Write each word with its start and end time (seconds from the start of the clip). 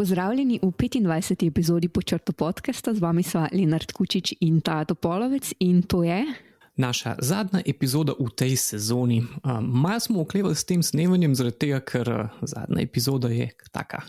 Pozdravljeni 0.00 0.58
v 0.62 0.66
25. 0.66 1.46
epizodi 1.46 1.88
počrto 1.88 2.32
podcasta, 2.32 2.94
z 2.94 2.98
vami 2.98 3.22
sva 3.22 3.46
Lenard 3.52 3.92
Kučič 3.92 4.34
in 4.40 4.60
Tato 4.60 4.94
Polovec 4.94 5.54
in 5.60 5.82
to 5.86 6.02
je. 6.02 6.49
Naša 6.80 7.18
zadnja 7.20 7.60
epizoda 7.66 8.14
v 8.16 8.30
tej 8.32 8.56
sezoni. 8.56 9.20
Um, 9.20 9.68
Malo 9.84 10.00
smo 10.00 10.24
oklevali 10.24 10.56
s 10.56 10.64
tem 10.64 10.82
snemanjem, 10.82 11.34
zaradi 11.36 11.58
tega, 11.60 11.80
ker 11.84 12.08
uh, 12.08 12.40
zadnja 12.40 12.80
epizoda 12.80 13.28
je 13.28 13.50
taka, 13.68 14.00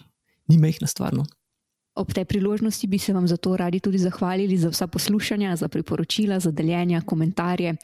ni 0.47 0.55
mehna 0.57 0.87
stvar. 0.87 1.11
No? 1.11 1.27
Ob 1.99 2.13
tej 2.15 2.23
priložnosti 2.25 2.87
bi 2.87 2.97
se 2.97 3.13
vam 3.13 3.27
zato 3.27 3.57
radi 3.57 3.79
tudi 3.79 3.97
zahvalili 3.97 4.57
za 4.57 4.69
vsa 4.71 4.87
poslušanja, 4.87 5.55
za 5.55 5.67
priporočila, 5.67 6.39
za 6.39 6.51
deljenja, 6.51 7.01
komentarje, 7.01 7.75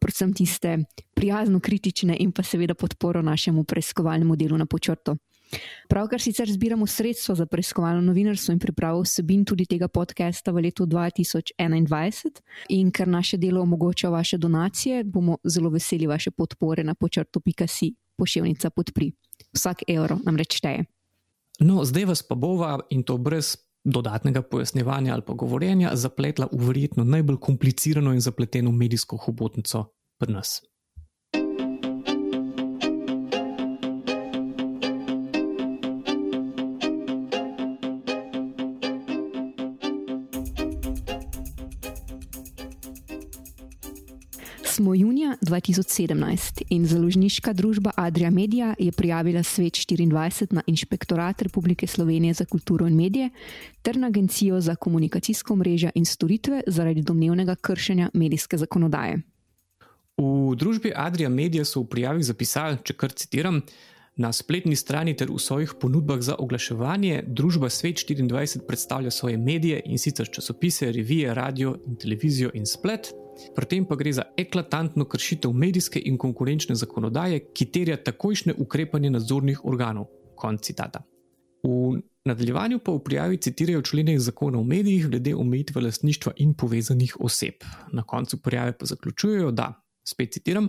predvsem 0.00 0.32
tiste 0.32 0.78
prijazno 1.14 1.60
kritične 1.60 2.16
in 2.20 2.32
pa 2.32 2.42
seveda 2.42 2.74
podporo 2.74 3.22
našemu 3.22 3.64
preiskovalnemu 3.64 4.36
delu 4.36 4.58
na 4.58 4.66
počrto. 4.66 5.16
Pravkar 5.88 6.20
sicer 6.20 6.50
zbiramo 6.50 6.86
sredstva 6.86 7.34
za 7.34 7.46
preiskovalno 7.46 8.00
novinarstvo 8.00 8.52
in 8.52 8.58
pripravo 8.58 9.02
vsebin 9.02 9.44
tudi 9.44 9.66
tega 9.66 9.88
podcasta 9.88 10.52
v 10.52 10.62
letu 10.68 10.86
2021, 10.86 12.40
in 12.68 12.90
ker 12.90 13.08
naše 13.08 13.36
delo 13.36 13.62
omogoča 13.62 14.08
vaše 14.08 14.38
donacije, 14.38 15.04
bomo 15.04 15.38
zelo 15.44 15.70
veseli 15.70 16.06
vaše 16.06 16.30
podpore 16.30 16.84
na 16.84 16.94
počrtu.si 16.94 17.94
pošiljnica 18.16 18.70
podpri. 18.70 19.12
Vsak 19.52 19.82
evro 19.88 20.18
nam 20.24 20.36
rečeje. 20.36 20.84
No, 21.60 21.84
zdaj 21.84 22.04
vas 22.04 22.22
pa 22.22 22.34
bova 22.34 22.80
in 22.90 23.02
to 23.02 23.18
brez 23.18 23.56
dodatnega 23.84 24.42
pojasnjevanja 24.42 25.12
ali 25.12 25.22
pa 25.26 25.32
govorjenja 25.32 25.90
zapletla 25.94 26.48
v 26.52 26.66
verjetno 26.66 27.04
najbolj 27.04 27.36
komplicirano 27.36 28.12
in 28.12 28.20
zapleteno 28.20 28.70
medijsko 28.70 29.16
hobotnico 29.16 29.84
pri 30.18 30.32
nas. 30.32 30.62
Smo 44.82 44.94
junija 44.94 45.36
2017 45.40 46.62
in 46.68 46.86
založniška 46.86 47.52
družba 47.52 47.90
Adria 47.96 48.30
Media 48.30 48.74
je 48.78 48.92
prijavila 48.92 49.42
Svet 49.42 49.72
24 49.72 50.46
na 50.50 50.62
Inšpektorat 50.66 51.42
Republike 51.42 51.86
Slovenije 51.86 52.34
za 52.34 52.44
kulturo 52.44 52.86
in 52.86 52.96
medije 52.96 53.30
ter 53.82 53.96
na 53.96 54.06
Agencijo 54.06 54.60
za 54.60 54.74
komunikacijsko 54.74 55.56
mrežo 55.56 55.90
in 55.94 56.04
storitve 56.04 56.62
zaradi 56.66 57.02
domnevnega 57.02 57.54
kršenja 57.54 58.10
medijske 58.14 58.58
zakonodaje. 58.58 59.20
V 60.18 60.56
družbi 60.56 60.92
Adria 60.96 61.28
Media 61.28 61.64
so 61.64 61.80
v 61.80 61.86
prijavi 61.86 62.22
zapisali, 62.22 62.82
če 62.82 62.94
kar 62.98 63.12
citiram, 63.12 63.62
na 64.16 64.32
spletni 64.32 64.76
strani 64.76 65.16
ter 65.16 65.30
v 65.30 65.38
svojih 65.40 65.74
ponudbah 65.80 66.20
za 66.20 66.36
oglaševanje 66.38 67.22
družba 67.26 67.70
Svet 67.70 67.96
24 67.96 68.66
predstavlja 68.66 69.10
svoje 69.10 69.36
medije 69.36 69.82
in 69.84 69.98
sicer 69.98 70.28
časopise, 70.32 70.92
revije, 70.92 71.34
radio 71.34 71.76
in 71.86 71.96
televizijo 71.96 72.50
in 72.54 72.66
splet. 72.66 73.12
Pri 73.56 73.66
tem 73.66 73.84
pa 73.88 73.96
gre 73.96 74.12
za 74.12 74.22
eklatantno 74.36 75.04
kršitev 75.04 75.52
medijske 75.52 76.02
in 76.04 76.18
konkurenčne 76.18 76.74
zakonodaje, 76.74 77.40
ki 77.54 77.70
terja 77.72 77.96
takojšnje 77.96 78.54
ukrepanje 78.58 79.10
nadzornih 79.10 79.64
organov. 79.64 80.06
Konc 80.36 80.60
citata. 80.60 81.02
V 81.62 82.02
nadaljevanju 82.24 82.78
pa 82.78 82.92
v 82.92 83.00
prijavi 83.04 83.36
citirajo 83.36 83.82
člene 83.82 84.18
zakona 84.18 84.58
o 84.58 84.64
medijih 84.64 85.08
glede 85.08 85.34
omejitve 85.34 85.80
lastništva 85.80 86.32
in 86.36 86.54
povezanih 86.54 87.16
oseb. 87.20 87.64
Na 87.92 88.02
koncu 88.02 88.42
prijave 88.42 88.72
pa 88.78 88.86
zaključujejo, 88.86 89.50
da, 89.50 89.72
spet 90.04 90.32
citiram, 90.32 90.68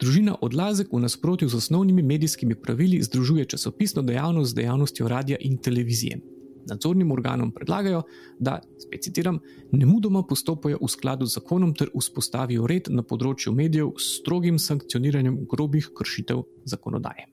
družina 0.00 0.36
odlazek 0.40 0.92
v 0.92 1.00
nasprotju 1.00 1.48
z 1.48 1.54
osnovnimi 1.54 2.02
medijskimi 2.02 2.54
pravili 2.54 3.02
združuje 3.02 3.44
časopisno 3.44 4.02
dejavnost 4.02 4.50
z 4.50 4.54
dejavnostjo 4.54 5.08
radia 5.08 5.36
in 5.40 5.58
televizije 5.58 6.20
nadzornim 6.66 7.12
organom 7.12 7.50
predlagajo, 7.50 8.02
da, 8.38 8.60
spet 8.78 9.02
citiram, 9.02 9.40
ne 9.72 9.86
mudoma 9.86 10.22
postopajo 10.22 10.78
v 10.82 10.88
skladu 10.88 11.26
z 11.26 11.38
zakonom 11.38 11.74
ter 11.74 11.90
vzpostavijo 11.94 12.66
red 12.66 12.90
na 12.90 13.02
področju 13.02 13.54
medijev 13.54 13.94
s 13.98 14.18
strogim 14.20 14.58
sankcioniranjem 14.58 15.42
grobih 15.50 15.90
kršitev 15.98 16.44
zakonodaje. 16.64 17.28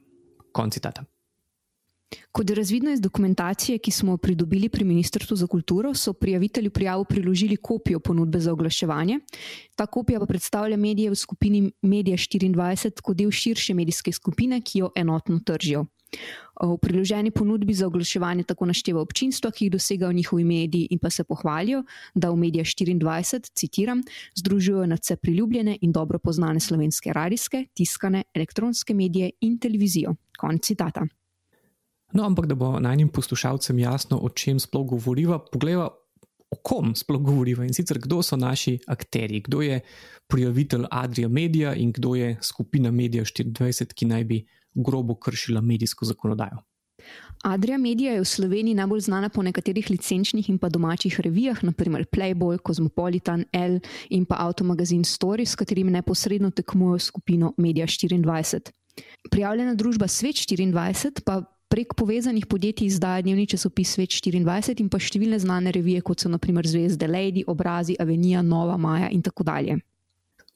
Konc 0.52 0.74
citata. 0.74 1.06
Kot 2.32 2.50
je 2.50 2.56
razvidno 2.56 2.92
iz 2.92 3.02
dokumentacije, 3.02 3.78
ki 3.78 3.92
smo 3.92 4.14
jo 4.14 4.18
pridobili 4.18 4.70
pri 4.70 4.86
Ministrstvu 4.86 5.36
za 5.38 5.48
kulturo, 5.48 5.94
so 5.94 6.14
prijavitelji 6.14 6.70
prijavo 6.70 7.04
priložili 7.04 7.58
kopijo 7.58 8.00
ponudbe 8.00 8.40
za 8.40 8.54
oglaševanje. 8.54 9.20
Ta 9.76 9.86
kopija 9.86 10.20
pa 10.20 10.26
predstavlja 10.26 10.78
medije 10.78 11.10
v 11.10 11.16
skupini 11.16 11.72
Media 11.82 12.18
24 12.18 13.02
kot 13.02 13.18
del 13.18 13.32
širše 13.32 13.74
medijske 13.74 14.12
skupine, 14.12 14.62
ki 14.62 14.80
jo 14.80 14.92
enotno 14.96 15.40
tržijo. 15.46 15.86
V 16.64 16.78
priloženi 16.82 17.32
ponudbi 17.32 17.74
za 17.74 17.88
oglaševanje 17.88 18.44
tako 18.44 18.66
našteva 18.66 19.02
občinstva, 19.02 19.52
ki 19.52 19.66
jih 19.66 19.72
dosegajo 19.72 20.12
njihovi 20.14 20.44
mediji, 20.44 20.88
in 20.90 21.00
pa 21.00 21.10
se 21.10 21.24
pohvalijo, 21.24 21.84
da 22.16 22.32
v 22.32 22.36
Medija 22.36 22.64
24, 22.64 23.52
citiram, 23.54 24.02
združujejo 24.36 24.86
na 24.86 24.98
vse 24.98 25.16
priljubljene 25.16 25.78
in 25.82 25.92
dobro 25.92 26.20
poznane 26.20 26.60
slovenske 26.60 27.14
radijske, 27.14 27.66
tiskane, 27.74 28.24
elektronske 28.34 28.94
medije 28.94 29.32
in 29.42 29.60
televizijo. 29.60 30.16
Konec 30.40 30.66
citata. 30.66 31.06
No, 32.14 32.26
ampak 32.26 32.46
da 32.50 32.56
bo 32.56 32.80
najnim 32.80 33.10
poslušalcem 33.14 33.80
jasno, 33.80 34.18
o 34.18 34.30
čem 34.30 34.60
sploh 34.60 34.88
govoriva, 34.88 35.40
pogleda, 35.52 35.90
o 36.50 36.58
kom 36.66 36.96
sploh 36.96 37.22
govoriva 37.22 37.66
in 37.66 37.74
sicer 37.74 38.00
kdo 38.02 38.24
so 38.26 38.38
naši 38.38 38.80
akteri, 38.88 39.44
kdo 39.46 39.62
je 39.62 39.82
prijavitelj 40.28 40.88
Adria 40.92 41.28
Media 41.30 41.76
in 41.76 41.92
kdo 41.94 42.16
je 42.16 42.38
skupina 42.42 42.92
Medija 42.92 43.24
24, 43.24 43.94
ki 43.94 44.06
naj 44.06 44.24
bi 44.24 44.42
grobo 44.74 45.16
kršila 45.16 45.62
medijsko 45.62 46.06
zakonodajo. 46.06 46.64
Adria 47.44 47.78
Media 47.78 48.14
je 48.14 48.22
v 48.22 48.26
Sloveniji 48.26 48.76
najbolj 48.76 49.06
znana 49.08 49.30
po 49.30 49.44
nekaterih 49.44 49.90
licenčnih 49.90 50.50
in 50.50 50.58
pa 50.58 50.70
domačih 50.70 51.20
revijah, 51.20 51.64
naprimer 51.64 52.06
Playboy, 52.06 52.58
Cosmopolitan, 52.68 53.46
L 53.54 53.80
in 54.10 54.26
pa 54.26 54.36
Automagazin 54.40 55.06
Story, 55.08 55.46
s 55.46 55.56
katerimi 55.56 55.92
neposredno 55.92 56.52
tekmujejo 56.52 57.00
skupino 57.00 57.54
Media 57.58 57.88
24. 57.88 58.72
Prijavljena 59.32 59.76
družba 59.76 60.08
Svet 60.08 60.36
24 60.36 61.24
pa 61.26 61.44
prek 61.70 61.94
povezanih 61.94 62.46
podjetij 62.46 62.88
izdaja 62.88 63.22
dnevni 63.22 63.46
časopis 63.48 63.94
Svet 63.94 64.10
24 64.10 64.82
in 64.82 64.90
pa 64.90 65.00
številne 65.00 65.38
znane 65.40 65.72
revije, 65.72 66.02
kot 66.02 66.24
so 66.24 66.32
naprimer 66.32 66.68
Zvezde 66.68 67.08
Lady, 67.08 67.46
Obrazi, 67.48 67.96
Avenija, 68.00 68.42
Nova 68.42 68.78
Maja 68.78 69.10
in 69.14 69.22
tako 69.22 69.46
dalje. 69.46 69.78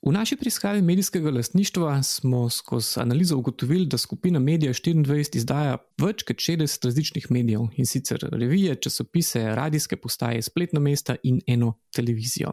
V 0.03 0.11
naši 0.11 0.35
preiskavi 0.35 0.81
medijskega 0.83 1.31
lastništva 1.31 1.93
smo 2.03 2.49
skozi 2.49 2.99
analizo 2.99 3.37
ugotovili, 3.37 3.85
da 3.87 3.97
skupina 3.97 4.39
Medija 4.39 4.73
24 4.73 5.37
izdaja 5.37 5.77
več 6.01 6.25
kot 6.27 6.43
60 6.43 6.89
različnih 6.89 7.29
medijev 7.31 7.69
in 7.77 7.87
sicer 7.87 8.25
revije, 8.31 8.75
časopise, 8.75 9.45
radijske 9.55 9.95
postaje, 9.95 10.41
spletno 10.41 10.81
mesta 10.83 11.15
in 11.23 11.39
eno 11.47 11.77
televizijo. 11.95 12.51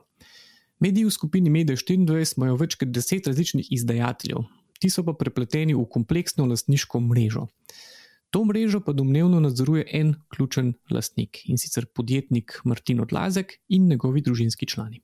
Mediji 0.79 1.09
v 1.09 1.17
skupini 1.17 1.51
Medija 1.51 1.77
24 1.77 2.37
imajo 2.37 2.61
več 2.61 2.79
kot 2.79 2.93
10 2.95 3.33
različnih 3.33 3.73
izdajateljev, 3.75 4.47
ti 4.79 4.91
so 4.91 5.03
pa 5.03 5.17
prepleteni 5.19 5.75
v 5.75 5.89
kompleksno 5.91 6.47
lastniško 6.47 7.01
mrežo. 7.01 7.49
To 8.31 8.45
mrežo 8.45 8.81
pa 8.81 8.93
domnevno 8.93 9.41
nadzoruje 9.41 9.87
en 9.93 10.15
ključen 10.29 10.73
lastnik 10.91 11.39
in 11.45 11.59
sicer 11.59 11.87
podjetnik 11.87 12.61
Martin 12.65 13.01
Odlazek 13.01 13.53
in 13.69 13.89
njegovi 13.89 14.23
družinski 14.23 14.67
člani. 14.67 15.01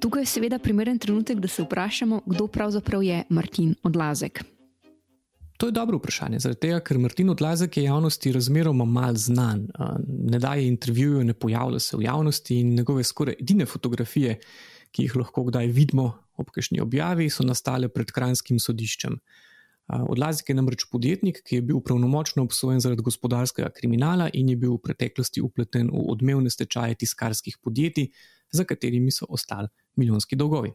Tukaj 0.00 0.22
je 0.22 0.26
seveda 0.26 0.58
primeren 0.58 0.98
trenutek, 0.98 1.40
da 1.40 1.48
se 1.48 1.62
vprašamo, 1.62 2.20
kdo 2.26 2.46
pravzaprav 2.46 3.02
je 3.02 3.22
Martin 3.28 3.74
Odlazek. 3.82 4.44
To 5.56 5.66
je 5.66 5.72
dobro 5.72 5.96
vprašanje, 5.96 6.38
zaradi 6.38 6.60
tega, 6.60 6.80
ker 6.80 6.98
Martin 6.98 7.30
Odlazek 7.30 7.76
je 7.76 7.84
javnosti 7.84 8.32
razmeroma 8.32 8.84
mal 8.84 9.16
znan. 9.16 9.68
Ne 10.08 10.38
daje 10.38 10.66
intervjujev, 10.68 11.24
ne 11.24 11.34
pojavlja 11.34 11.78
se 11.78 11.96
v 11.96 12.02
javnosti 12.02 12.60
in 12.60 12.74
njegove 12.74 13.04
skoraj 13.04 13.36
edine 13.40 13.66
fotografije, 13.66 14.40
ki 14.92 15.08
jih 15.08 15.16
lahko 15.16 15.46
kdaj 15.48 15.70
vidimo 15.72 16.12
ob 16.36 16.50
kakšni 16.52 16.80
objavi, 16.80 17.30
so 17.30 17.44
nastale 17.44 17.88
pred 17.92 18.12
kranskim 18.12 18.60
sodiščem. 18.60 19.18
Odlazek 19.92 20.48
je 20.48 20.56
namreč 20.56 20.84
podjetnik, 20.88 21.42
ki 21.44 21.58
je 21.58 21.64
bil 21.68 21.80
pravnomočno 21.84 22.44
obsojen 22.46 22.80
zaradi 22.80 23.02
gospodarskega 23.04 23.68
kriminala 23.74 24.28
in 24.32 24.48
je 24.52 24.56
bil 24.56 24.76
v 24.76 24.84
preteklosti 24.86 25.42
upleten 25.44 25.90
v 25.92 26.04
odmevne 26.14 26.50
stečaje 26.50 26.96
tiskarskih 27.02 27.58
podjetij, 27.60 28.12
za 28.52 28.64
katerimi 28.68 29.10
so 29.10 29.26
ostali 29.28 29.68
milijonski 29.96 30.36
dolgovi. 30.36 30.72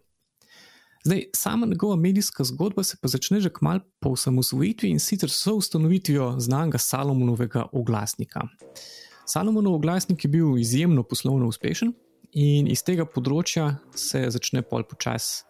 Zdaj, 1.03 1.23
sama 1.35 1.65
njegova 1.65 1.95
medijska 1.95 2.43
zgodba 2.43 2.83
se 2.83 2.97
pa 3.01 3.07
začne 3.07 3.39
že 3.39 3.49
kmalu 3.53 3.79
po 3.99 4.09
osamosvojitvi 4.09 4.89
in 4.89 4.99
sicer 4.99 5.29
s 5.29 5.47
ustanovitvijo 5.47 6.39
znanega 6.39 6.77
Salomonovega 6.77 7.67
oglasnika. 7.71 8.41
Salomonov 9.25 9.73
oglasnik 9.73 10.25
je 10.25 10.29
bil 10.29 10.57
izjemno 10.57 11.03
poslovno 11.03 11.47
uspešen 11.47 11.93
in 12.33 12.67
iz 12.67 12.83
tega 12.83 13.05
področja 13.05 13.77
se 13.95 14.25
začne 14.31 14.61
pol 14.61 14.83
počasi 14.83 15.47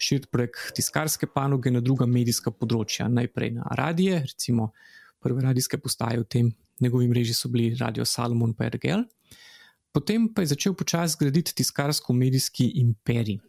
širiti 0.00 0.30
prek 0.32 0.56
tiskarske 0.76 1.28
panoge 1.28 1.70
na 1.70 1.82
druga 1.84 2.06
medijska 2.08 2.50
področja. 2.50 3.08
Najprej 3.08 3.52
na 3.58 3.68
radije, 3.76 4.22
recimo 4.24 4.70
prve 5.20 5.44
radijske 5.44 5.78
postaje 5.78 6.22
v 6.22 6.28
tem 6.28 6.50
njegovi 6.80 7.08
mreži 7.08 7.36
so 7.36 7.50
bili 7.52 7.74
Radio 7.80 8.04
Salomon 8.04 8.54
in 8.56 8.70
RGL. 8.72 9.04
Potem 9.92 10.28
pa 10.32 10.42
je 10.42 10.54
začel 10.54 10.74
počasi 10.74 11.18
graditi 11.20 11.52
tiskarsko-medijski 11.58 12.70
imperij. 12.80 13.40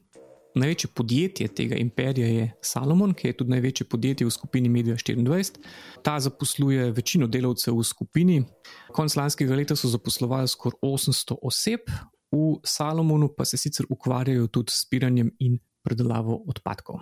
Največje 0.56 0.90
podjetje 0.94 1.48
tega 1.48 1.78
imperija 1.80 2.28
je 2.28 2.48
Salomon, 2.62 3.14
ki 3.14 3.30
je 3.30 3.36
tudi 3.40 3.54
največje 3.54 3.86
podjetje 3.88 4.26
v 4.28 4.32
skupini 4.36 4.70
Media 4.70 4.96
24. 4.96 5.62
Ta 6.04 6.20
zaposluje 6.20 6.90
večino 6.92 7.28
delavcev 7.28 7.78
v 7.78 7.86
skupini. 7.88 8.42
Konec 8.92 9.16
lanskega 9.16 9.56
leta 9.56 9.78
so 9.80 9.88
zaposlovali 9.88 10.48
skoraj 10.52 10.82
800 10.82 11.38
oseb, 11.42 11.88
v 12.32 12.60
Salomonu 12.64 13.30
pa 13.36 13.46
se 13.46 13.58
sicer 13.58 13.86
ukvarjajo 13.90 14.48
tudi 14.48 14.72
s 14.72 14.86
piranjem 14.90 15.32
in 15.40 15.60
predelavo 15.84 16.44
odpadkov. 16.48 17.02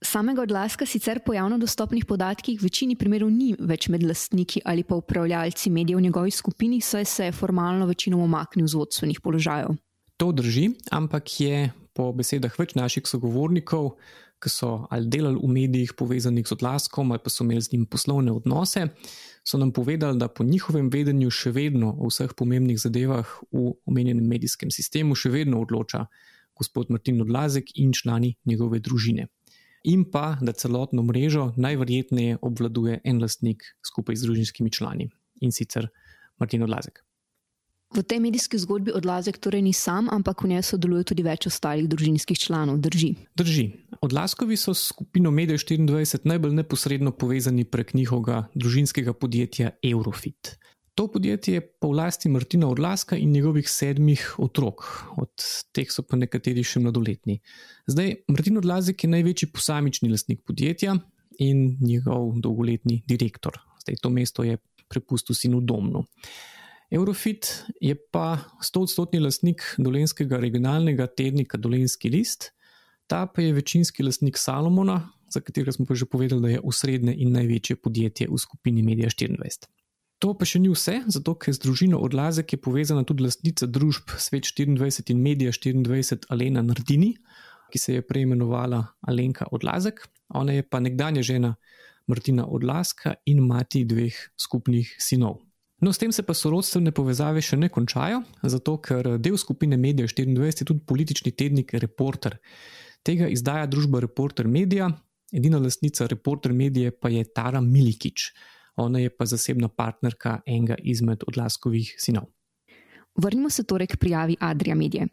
Samega 0.00 0.42
odlaska 0.42 0.86
sicer 0.88 1.20
po 1.20 1.34
javno 1.36 1.58
dostopnih 1.60 2.06
podatkih 2.08 2.56
v 2.56 2.64
večini 2.64 2.96
primerov 2.96 3.28
ni 3.28 3.52
več 3.52 3.90
med 3.92 4.02
lastniki 4.02 4.62
ali 4.64 4.80
pa 4.82 4.96
upravljalci 4.96 5.70
medijev 5.70 5.98
v 5.98 6.06
njegovi 6.06 6.30
skupini, 6.32 6.80
saj 6.80 7.04
se 7.04 7.24
je 7.28 7.32
formalno 7.36 7.86
večino 7.86 8.22
omaknil 8.24 8.66
z 8.66 8.80
vodstvenih 8.80 9.20
položajev. 9.20 9.76
To 10.16 10.32
drži, 10.32 10.70
ampak 10.90 11.28
je 11.40 11.68
po 11.92 12.12
besedah 12.16 12.56
več 12.58 12.72
naših 12.74 13.04
sogovornikov, 13.04 13.98
ki 14.40 14.48
so 14.48 14.86
ali 14.90 15.08
delali 15.08 15.38
v 15.38 15.48
medijih 15.52 15.92
povezanih 15.96 16.46
z 16.48 16.56
odlaskom 16.56 17.12
ali 17.12 17.20
pa 17.24 17.30
so 17.30 17.44
imeli 17.44 17.62
z 17.62 17.72
njim 17.72 17.86
poslovne 17.86 18.32
odnose, 18.32 18.86
so 19.44 19.58
nam 19.58 19.72
povedali, 19.72 20.18
da 20.18 20.28
po 20.28 20.44
njihovem 20.44 20.90
vedenju 20.90 21.30
še 21.30 21.50
vedno 21.50 21.94
o 21.98 22.08
vseh 22.08 22.32
pomembnih 22.36 22.78
zadevah 22.78 23.28
v 23.52 23.72
omenjenem 23.86 24.26
medijskem 24.26 24.70
sistemu 24.70 25.14
še 25.14 25.30
vedno 25.30 25.60
odloča 25.60 26.06
gospod 26.56 26.90
Martin 26.90 27.20
Odlazek 27.24 27.72
in 27.74 27.92
člani 27.92 28.34
njegove 28.44 28.80
družine. 28.80 29.28
In 29.88 30.04
pa, 30.12 30.36
da 30.44 30.52
celotno 30.52 31.02
mrežo 31.02 31.52
najverjetneje 31.56 32.38
obvladuje 32.42 33.00
en 33.04 33.22
lastnik 33.22 33.64
skupaj 33.86 34.16
z 34.16 34.28
družinskimi 34.28 34.72
člani 34.72 35.08
in 35.40 35.56
sicer 35.56 35.88
Martin 36.38 36.62
Odlazek. 36.62 37.00
V 37.90 38.02
tej 38.06 38.20
medijski 38.22 38.54
zgodbi 38.54 38.92
odlazek 38.94 39.38
torej 39.42 39.66
ni 39.66 39.72
sam, 39.74 40.06
ampak 40.06 40.46
v 40.46 40.54
njej 40.54 40.62
sodeluje 40.62 41.10
tudi 41.10 41.24
več 41.26 41.48
ostalih 41.50 41.88
družinskih 41.90 42.38
članov. 42.38 42.78
Drži. 42.78 43.16
Drži. 43.34 43.64
Odlaskovi 43.98 44.54
so 44.54 44.70
s 44.70 44.94
skupino 44.94 45.32
Media 45.34 45.58
24 45.58 46.22
najbolj 46.22 46.54
neposredno 46.54 47.10
povezani 47.10 47.66
prek 47.66 47.90
njihovega 47.98 48.44
družinskega 48.54 49.10
podjetja 49.12 49.72
Eurofit. 49.82 50.54
To 50.94 51.08
podjetje 51.10 51.54
je 51.54 51.64
po 51.82 51.90
vlasti 51.90 52.28
Martina 52.30 52.68
Odlaska 52.70 53.16
in 53.16 53.32
njegovih 53.32 53.66
sedmih 53.70 54.22
otrok, 54.38 54.86
od 55.18 55.34
teh 55.74 55.90
so 55.90 56.06
pa 56.06 56.14
nekateri 56.20 56.62
še 56.62 56.82
mladoletni. 56.84 57.40
Zdaj, 57.90 58.14
Martin 58.30 58.62
Odlazek 58.62 59.02
je 59.02 59.10
največji 59.10 59.50
posamični 59.50 60.12
lastnik 60.14 60.44
podjetja 60.46 60.94
in 61.42 61.78
njegov 61.80 62.38
dolgoletni 62.38 63.02
direktor. 63.02 63.58
Zdaj, 63.82 63.98
to 64.02 64.14
mesto 64.14 64.46
je 64.46 64.62
prepustil 64.86 65.34
sinu 65.34 65.58
Domnu. 65.64 66.04
Eurofit 66.90 67.46
je 67.80 67.94
pa 67.94 68.40
100-odstotni 68.58 69.20
lastnik 69.22 69.62
dolenskega 69.78 70.40
regionalnega 70.42 71.06
tednika 71.06 71.58
Dolenski 71.58 72.10
list, 72.10 72.50
ta 73.06 73.26
pa 73.26 73.42
je 73.42 73.52
večinski 73.54 74.02
lastnik 74.02 74.38
Salomona, 74.38 74.98
za 75.30 75.40
katerega 75.40 75.72
smo 75.72 75.86
pa 75.86 75.94
že 75.94 76.06
povedali, 76.06 76.42
da 76.42 76.48
je 76.48 76.60
usrednje 76.60 77.14
in 77.14 77.32
največje 77.32 77.76
podjetje 77.76 78.26
v 78.30 78.38
skupini 78.38 78.82
Media 78.82 79.08
24. 79.08 79.70
To 80.18 80.34
pa 80.34 80.44
še 80.44 80.58
ni 80.60 80.68
vse, 80.68 80.98
zato 81.06 81.34
ker 81.38 81.54
z 81.54 81.62
družino 81.62 82.00
Odlazek 82.02 82.52
je 82.52 82.58
povezana 82.60 83.06
tudi 83.08 83.24
lastnica 83.24 83.66
družb 83.66 84.10
Svet 84.18 84.50
24 84.50 85.14
in 85.14 85.22
Media 85.22 85.52
24 85.54 86.26
Alena 86.28 86.62
Nardini, 86.62 87.14
ki 87.70 87.78
se 87.78 87.94
je 87.94 88.02
preimenovala 88.02 88.82
Alenka 89.06 89.46
Odlazek. 89.54 90.02
Ona 90.34 90.58
je 90.58 90.66
pa 90.66 90.82
nekdanja 90.82 91.22
žena 91.22 91.54
Martina 92.10 92.44
Odlaska 92.50 93.14
in 93.30 93.46
mati 93.46 93.86
dveh 93.86 94.18
skupnih 94.36 94.90
sinov. 94.98 95.38
No, 95.80 95.92
s 95.92 95.98
tem 95.98 96.12
se 96.12 96.22
pa 96.22 96.34
sorodstvene 96.36 96.92
povezave 96.92 97.40
še 97.40 97.56
ne 97.56 97.70
končajo, 97.72 98.20
zato 98.44 98.76
ker 98.84 99.14
del 99.16 99.38
skupine 99.40 99.78
Media 99.80 100.04
24 100.04 100.60
je 100.60 100.66
tudi 100.68 100.84
politični 100.84 101.32
tednik 101.32 101.72
Reporter. 101.72 102.36
Tega 103.02 103.30
izdaja 103.32 103.64
družba 103.70 104.02
Reporter 104.04 104.48
Media, 104.48 104.90
edina 105.32 105.58
lastnica 105.58 106.04
Reporter 106.10 106.52
Medije 106.52 106.92
pa 106.92 107.08
je 107.08 107.24
Tara 107.24 107.62
Milikič. 107.64 108.28
Ona 108.76 109.00
je 109.00 109.10
pa 109.10 109.24
zasebna 109.24 109.68
partnerka 109.68 110.42
enega 110.46 110.76
izmed 110.84 111.24
odlaskovih 111.26 111.94
sinov. 111.98 112.28
Vrnimo 113.20 113.50
se 113.50 113.62
torej 113.62 113.86
k 113.86 113.96
prijavi 113.96 114.36
Adria 114.40 114.74
Medije. 114.74 115.06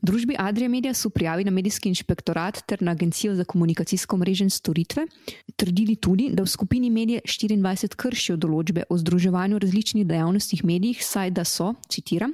V 0.00 0.06
družbi 0.06 0.36
Adria 0.38 0.68
Medija 0.68 0.94
so 0.94 1.10
prijavili 1.10 1.44
na 1.44 1.50
medijski 1.50 1.88
inšpektorat 1.88 2.62
ter 2.66 2.82
na 2.82 2.90
Agencijo 2.90 3.34
za 3.34 3.44
komunikacijsko 3.44 4.16
mrežo 4.16 4.44
in 4.44 4.50
storitve, 4.50 5.06
trdili 5.56 5.96
tudi, 5.96 6.30
da 6.32 6.42
v 6.42 6.46
skupini 6.46 6.90
Medije 6.90 7.20
24 7.26 7.96
kršijo 7.96 8.36
določbe 8.36 8.84
o 8.88 8.96
združevanju 8.98 9.58
različnih 9.58 10.06
dejavnostih 10.06 10.64
medijih, 10.64 11.04
saj 11.04 11.30
da 11.30 11.44
so, 11.44 11.74
citiram, 11.88 12.32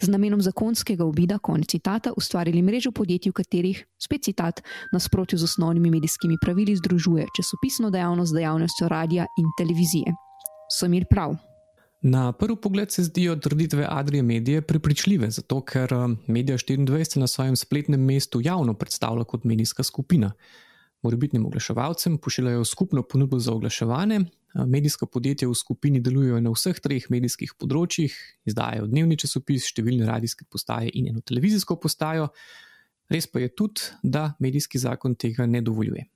z 0.00 0.08
namenom 0.08 0.42
zakonskega 0.42 1.04
obida, 1.04 1.38
konec 1.38 1.70
citata, 1.74 2.12
ustvarili 2.16 2.62
mrežo 2.62 2.92
podjetij, 2.92 3.32
v 3.32 3.40
katerih, 3.42 3.82
spet 3.98 4.24
citat, 4.30 4.62
nasprotju 4.92 5.38
z 5.38 5.50
osnovnimi 5.50 5.90
medijskimi 5.90 6.38
pravili 6.42 6.76
združuje 6.76 7.26
časopisno 7.36 7.90
dejavnost 7.90 8.30
z 8.30 8.40
dejavnostjo 8.40 8.88
radia 8.88 9.26
in 9.38 9.52
televizije. 9.58 10.14
So 10.70 10.86
imeli 10.86 11.08
prav. 11.10 11.47
Na 12.00 12.32
prvi 12.32 12.56
pogled 12.62 12.92
se 12.92 13.02
zdijo 13.02 13.36
trditve 13.36 13.86
Adrije 13.90 14.22
medije 14.22 14.62
prepričljive, 14.62 15.30
zato 15.30 15.60
ker 15.60 15.92
eh, 15.92 16.16
Media 16.26 16.56
24 16.56 17.18
na 17.18 17.26
svojem 17.26 17.56
spletnem 17.56 18.00
mestu 18.00 18.40
javno 18.40 18.74
predstavlja 18.74 19.24
kot 19.24 19.44
medijska 19.44 19.82
skupina. 19.82 20.32
Morebitnim 21.02 21.46
oglaševalcem 21.46 22.18
pošiljajo 22.18 22.64
skupno 22.64 23.02
ponudbo 23.02 23.38
za 23.38 23.52
oglaševanje, 23.52 24.16
eh, 24.16 24.66
medijska 24.66 25.06
podjetja 25.06 25.48
v 25.48 25.54
skupini 25.54 26.00
delujejo 26.00 26.40
na 26.40 26.50
vseh 26.50 26.78
treh 26.80 27.10
medijskih 27.10 27.54
področjih, 27.58 28.14
izdajajo 28.44 28.86
dnevni 28.86 29.16
časopis, 29.16 29.66
številne 29.66 30.06
radijske 30.06 30.44
postaje 30.50 30.90
in 30.94 31.08
eno 31.08 31.20
televizijsko 31.20 31.76
postajo. 31.76 32.28
Res 33.10 33.26
pa 33.26 33.40
je 33.40 33.48
tudi, 33.48 33.80
da 34.02 34.36
medijski 34.38 34.78
zakon 34.78 35.14
tega 35.14 35.46
ne 35.46 35.62
dovoljuje. 35.62 36.06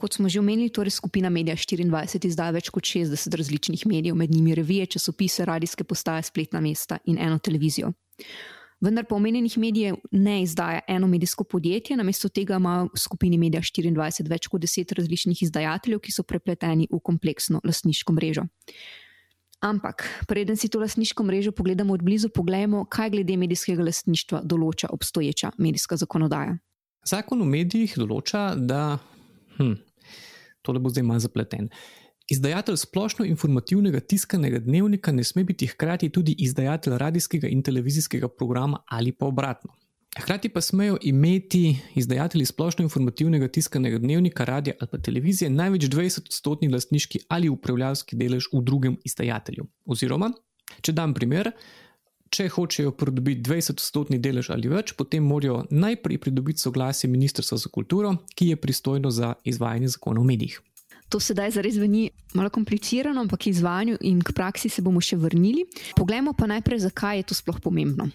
Kot 0.00 0.16
smo 0.16 0.28
že 0.32 0.40
omenili, 0.40 0.72
torej 0.72 0.96
skupina 0.96 1.28
Media 1.28 1.52
24 1.52 2.24
izdaja 2.24 2.54
več 2.56 2.70
kot 2.72 2.88
60 2.88 3.36
različnih 3.36 3.82
medijev, 3.86 4.16
med 4.16 4.30
njimi 4.32 4.54
revije, 4.56 4.86
časopise, 4.96 5.44
radijske 5.44 5.84
postaje, 5.84 6.22
spletna 6.24 6.60
mesta 6.60 6.98
in 7.04 7.18
eno 7.20 7.38
televizijo. 7.38 7.92
Vendar 8.80 9.04
po 9.04 9.18
omenjenih 9.20 9.58
medijev 9.58 9.98
ne 10.10 10.42
izdaja 10.42 10.80
eno 10.88 11.06
medijsko 11.06 11.44
podjetje, 11.44 11.98
namesto 12.00 12.28
tega 12.28 12.56
ima 12.56 12.86
v 12.88 12.98
skupini 12.98 13.36
Media 13.38 13.60
24 13.60 14.28
več 14.30 14.48
kot 14.48 14.64
10 14.64 14.94
različnih 14.96 15.42
izdajateljev, 15.42 16.00
ki 16.00 16.14
so 16.16 16.24
prepleteni 16.24 16.88
v 16.88 17.00
kompleksno 17.04 17.60
lastniško 17.64 18.16
mrežo. 18.16 18.46
Ampak, 19.60 20.06
preden 20.24 20.56
si 20.56 20.72
to 20.72 20.80
lastniško 20.80 21.28
mrežo 21.28 21.52
pogledamo 21.52 21.92
od 21.92 22.02
blizu, 22.02 22.30
pogledajmo, 22.32 22.86
kaj 22.88 23.10
glede 23.12 23.36
medijskega 23.36 23.84
lastništva 23.84 24.40
določa 24.48 24.88
obstoječa 24.96 25.52
medijska 25.58 26.00
zakonodaja. 26.00 26.56
Zakon 27.04 27.44
o 27.44 27.48
medijih 27.48 27.98
določa, 28.00 28.54
da 28.56 28.96
hm, 29.58 29.76
tole 30.62 30.80
bo 30.80 30.90
zdaj 30.90 31.04
malo 31.04 31.20
zapleten. 31.20 31.68
Izdajatelj 32.30 32.76
splošno 32.76 33.24
informativnega 33.26 34.00
tiskanega 34.00 34.58
dnevnika 34.58 35.12
ne 35.12 35.24
sme 35.24 35.44
biti 35.44 35.66
hkrati 35.66 36.08
tudi 36.14 36.36
izdajatelj 36.38 36.98
radijskega 36.98 37.48
in 37.48 37.62
televizijskega 37.62 38.28
programa 38.28 38.82
ali 38.86 39.12
pa 39.12 39.26
obratno. 39.26 39.74
Hkrati 40.18 40.48
pa 40.48 40.60
smejo 40.60 40.96
imeti 41.02 41.76
izdajatelji 41.94 42.46
splošno 42.46 42.82
informativnega 42.82 43.48
tiskanega 43.48 43.98
dnevnika, 43.98 44.44
radia 44.44 44.74
ali 44.80 44.88
pa 44.90 44.98
televizije 44.98 45.50
največ 45.50 45.82
20-odstotni 45.82 46.72
lastniški 46.72 47.18
ali 47.28 47.48
upravljalski 47.48 48.16
delež 48.16 48.48
v 48.52 48.62
drugem 48.62 48.96
izdajatelju. 49.04 49.66
Oziroma, 49.86 50.32
če 50.82 50.92
dam 50.92 51.14
primer, 51.14 51.52
če 52.30 52.48
hočejo 52.48 52.92
pridobiti 52.94 53.42
20-odstotni 53.42 54.20
delež 54.22 54.52
ali 54.54 54.70
več, 54.70 54.94
potem 54.98 55.24
morajo 55.26 55.64
najprej 55.70 56.20
pridobiti 56.22 56.62
soglasje 56.62 57.10
Ministrstva 57.10 57.58
za 57.58 57.70
kulturo, 57.72 58.14
ki 58.34 58.52
je 58.52 58.60
pristojno 58.60 59.10
za 59.10 59.34
izvajanje 59.44 59.96
zakona 59.96 60.22
o 60.22 60.24
medijih. 60.24 60.60
To 61.10 61.18
sedaj 61.18 61.50
zares 61.56 61.74
zveni 61.74 62.04
malo 62.38 62.52
komplicirano, 62.54 63.20
ampak 63.20 63.42
k 63.42 63.50
izvajanju 63.50 63.98
in 64.06 64.20
k 64.22 64.32
praksi 64.32 64.70
se 64.70 64.82
bomo 64.82 65.02
še 65.02 65.18
vrnili. 65.18 65.66
Poglejmo 65.98 66.36
pa 66.38 66.46
najprej, 66.46 66.84
zakaj 66.86 67.18
je 67.18 67.30
to 67.32 67.34
sploh 67.34 67.58
pomembno. 67.58 68.06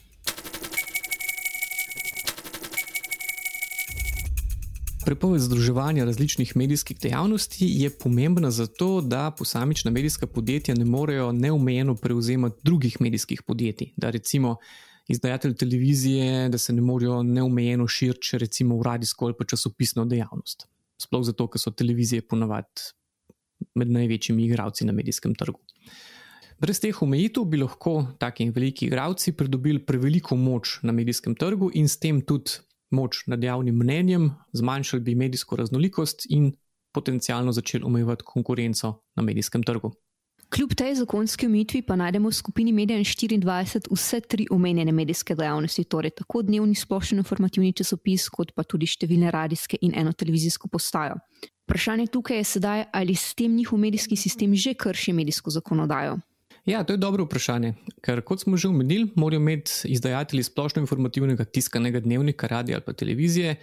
Prepoved 5.06 5.42
združevanja 5.42 6.06
različnih 6.06 6.58
medijskih 6.58 6.98
dejavnosti 7.00 7.66
je 7.70 7.90
pomembna 7.90 8.50
zato, 8.52 9.02
da 9.02 9.32
posamična 9.38 9.92
medijska 9.92 10.28
podjetja 10.28 10.76
ne 10.76 10.86
morejo 10.86 11.32
neomejeno 11.32 11.96
prevzemati 11.96 12.62
drugih 12.64 12.98
medijskih 13.00 13.44
podjetij. 13.44 13.92
Da 13.98 14.10
recimo 14.10 14.56
izdajatelj 15.08 15.54
televizije, 15.56 16.50
da 16.50 16.58
se 16.58 16.74
ne 16.74 16.82
morejo 16.82 17.24
neomejeno 17.24 17.88
širiti 17.88 18.38
recimo 18.38 18.80
v 18.80 18.84
radijsko 18.84 19.26
ali 19.26 19.38
pa 19.40 19.46
časopisno 19.46 20.06
dejavnost. 20.06 20.68
Sploh 21.02 21.24
zato, 21.24 21.48
ker 21.48 21.62
so 21.62 21.72
televizije 21.72 22.26
ponavadi 22.26 22.90
med 23.76 23.92
največjimi 23.92 24.46
igravci 24.46 24.86
na 24.86 24.92
medijskem 24.92 25.36
trgu. 25.36 25.62
Brez 26.60 26.80
teh 26.82 27.02
omejitev 27.02 27.46
bi 27.46 27.62
lahko 27.62 28.08
taki 28.18 28.50
veliki 28.50 28.86
igravci 28.88 29.38
pridobili 29.38 29.86
preveliko 29.86 30.36
moč 30.36 30.80
na 30.82 30.92
medijskem 30.92 31.36
trgu 31.36 31.70
in 31.74 31.88
s 31.88 32.00
tem 32.00 32.22
tudi 32.22 32.58
moč 32.92 33.24
nad 33.28 33.44
javnim 33.44 33.76
mnenjem, 33.76 34.32
zmanjšali 34.54 35.04
bi 35.04 35.16
medijsko 35.16 35.56
raznolikost 35.56 36.26
in 36.30 36.52
potencialno 36.94 37.52
začeli 37.52 37.84
omejevati 37.84 38.24
konkurenco 38.26 39.02
na 39.16 39.24
medijskem 39.24 39.64
trgu. 39.64 39.92
Kljub 40.50 40.76
tej 40.78 40.96
zakonski 40.96 41.46
omejitvi 41.46 41.82
pa 41.82 41.96
najdemo 41.96 42.30
v 42.30 42.34
skupini 42.34 42.72
Media 42.72 42.98
24 42.98 43.90
vse 43.92 44.20
tri 44.22 44.46
omenjene 44.52 44.92
medijske 44.92 45.36
dejavnosti, 45.36 45.84
torej 45.84 46.14
tako 46.22 46.42
dnevni 46.42 46.76
splošno 46.76 47.18
informativni 47.18 47.74
časopis, 47.74 48.30
kot 48.30 48.54
pa 48.56 48.64
tudi 48.64 48.86
številne 48.86 49.32
radijske 49.34 49.82
in 49.82 49.98
eno 49.98 50.14
televizijsko 50.14 50.70
postajo. 50.70 51.18
Vprašanje 51.66 52.08
tukaj 52.14 52.38
je 52.38 52.44
sedaj, 52.44 52.86
ali 52.94 53.16
s 53.16 53.34
tem 53.34 53.56
njihov 53.56 53.80
medijski 53.82 54.16
sistem 54.16 54.56
že 54.56 54.76
krši 54.78 55.14
medijsko 55.14 55.50
zakonodajo. 55.50 56.20
Ja, 56.66 56.84
to 56.84 56.94
je 56.94 56.98
dobro 56.98 57.28
vprašanje, 57.28 57.76
ker 58.02 58.24
kot 58.26 58.42
smo 58.42 58.58
že 58.58 58.72
omenili, 58.72 59.12
morajo 59.16 59.40
imeti 59.40 59.72
izdajatelji 59.86 60.44
splošno 60.44 60.82
informativnega 60.82 61.46
tiskanega 61.46 62.00
dnevnika, 62.00 62.48
radio 62.48 62.76
ali 62.76 62.84
pa 62.86 62.94
televizije 62.94 63.56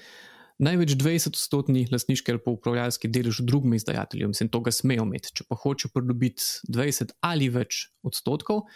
največ 0.58 0.94
20-odstotni 0.94 1.88
lastniški 1.90 2.30
ali 2.30 2.40
pa 2.44 2.52
upravljalski 2.54 3.08
delež 3.08 3.40
v 3.40 3.46
drugem 3.46 3.74
izdajatelju, 3.74 4.28
mislim, 4.28 4.48
to 4.48 4.60
ga 4.60 4.70
smejo 4.70 5.02
imeti. 5.02 5.32
Če 5.34 5.44
pa 5.48 5.58
hoče 5.58 5.90
pridobiti 5.94 6.44
20 6.68 7.16
ali 7.26 7.48
več 7.50 7.88
odstotkov, 8.06 8.68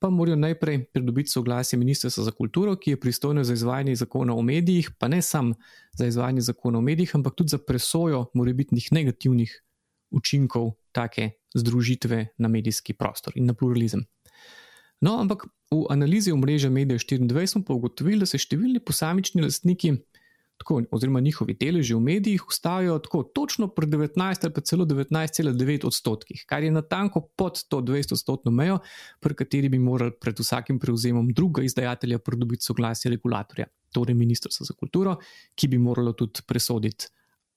pa 0.00 0.08
morajo 0.10 0.38
najprej 0.40 0.86
pridobiti 0.92 1.34
soglasje 1.34 1.78
Ministrstva 1.78 2.24
za 2.24 2.32
kulturo, 2.32 2.78
ki 2.80 2.94
je 2.94 3.00
pristojno 3.00 3.44
za 3.44 3.52
izvajanje 3.52 3.98
zakona 4.00 4.32
o 4.32 4.42
medijih, 4.42 4.94
pa 4.98 5.08
ne 5.12 5.20
samo 5.22 5.58
za 5.92 6.08
izvajanje 6.08 6.46
zakona 6.48 6.80
o 6.80 6.82
medijih, 6.82 7.12
ampak 7.20 7.36
tudi 7.36 7.52
za 7.52 7.60
presojo 7.60 8.30
morebitnih 8.32 8.88
negativnih 8.92 9.60
učinkov 10.10 10.72
take 10.94 11.30
združitve 11.54 12.26
na 12.38 12.48
medijski 12.48 12.94
prostor 12.94 13.34
in 13.36 13.50
na 13.50 13.54
pluralizem. 13.54 14.06
No, 15.04 15.18
ampak 15.20 15.44
v 15.70 15.84
analizi 15.90 16.32
omrežja 16.32 16.70
Medija 16.70 16.98
24 16.98 17.46
smo 17.46 17.64
pa 17.66 17.74
ugotovili, 17.74 18.22
da 18.22 18.28
se 18.30 18.38
številni 18.40 18.80
posamični 18.80 19.42
lastniki, 19.44 19.92
tako, 20.60 20.78
oziroma 20.94 21.20
njihovi 21.20 21.56
deleži 21.60 21.96
v 21.96 22.00
medijih, 22.00 22.46
ustavijo 22.48 22.98
tako 23.02 23.22
točno 23.36 23.68
pri 23.74 23.88
19 23.90 24.46
ali 24.46 24.54
pa 24.54 24.62
celo 24.62 24.86
19,9 24.86 25.86
odstotkih, 25.86 26.44
kar 26.46 26.62
je 26.62 26.70
natanko 26.70 27.24
pod 27.36 27.58
to 27.68 27.82
200 27.82 28.16
odstotno 28.16 28.54
mejo, 28.54 28.78
pri 29.20 29.34
kateri 29.34 29.68
bi 29.68 29.82
morali 29.82 30.14
pred 30.20 30.38
vsakim 30.40 30.78
prevzemom 30.80 31.32
drugega 31.34 31.66
izdajatelja 31.66 32.18
pridobiti 32.18 32.64
soglasje 32.64 33.10
regulatorja, 33.16 33.66
torej 33.92 34.14
Ministrstva 34.14 34.70
za 34.70 34.78
kulturo, 34.78 35.18
ki 35.54 35.68
bi 35.68 35.78
moralo 35.78 36.14
tudi 36.14 36.46
presoditi 36.46 37.10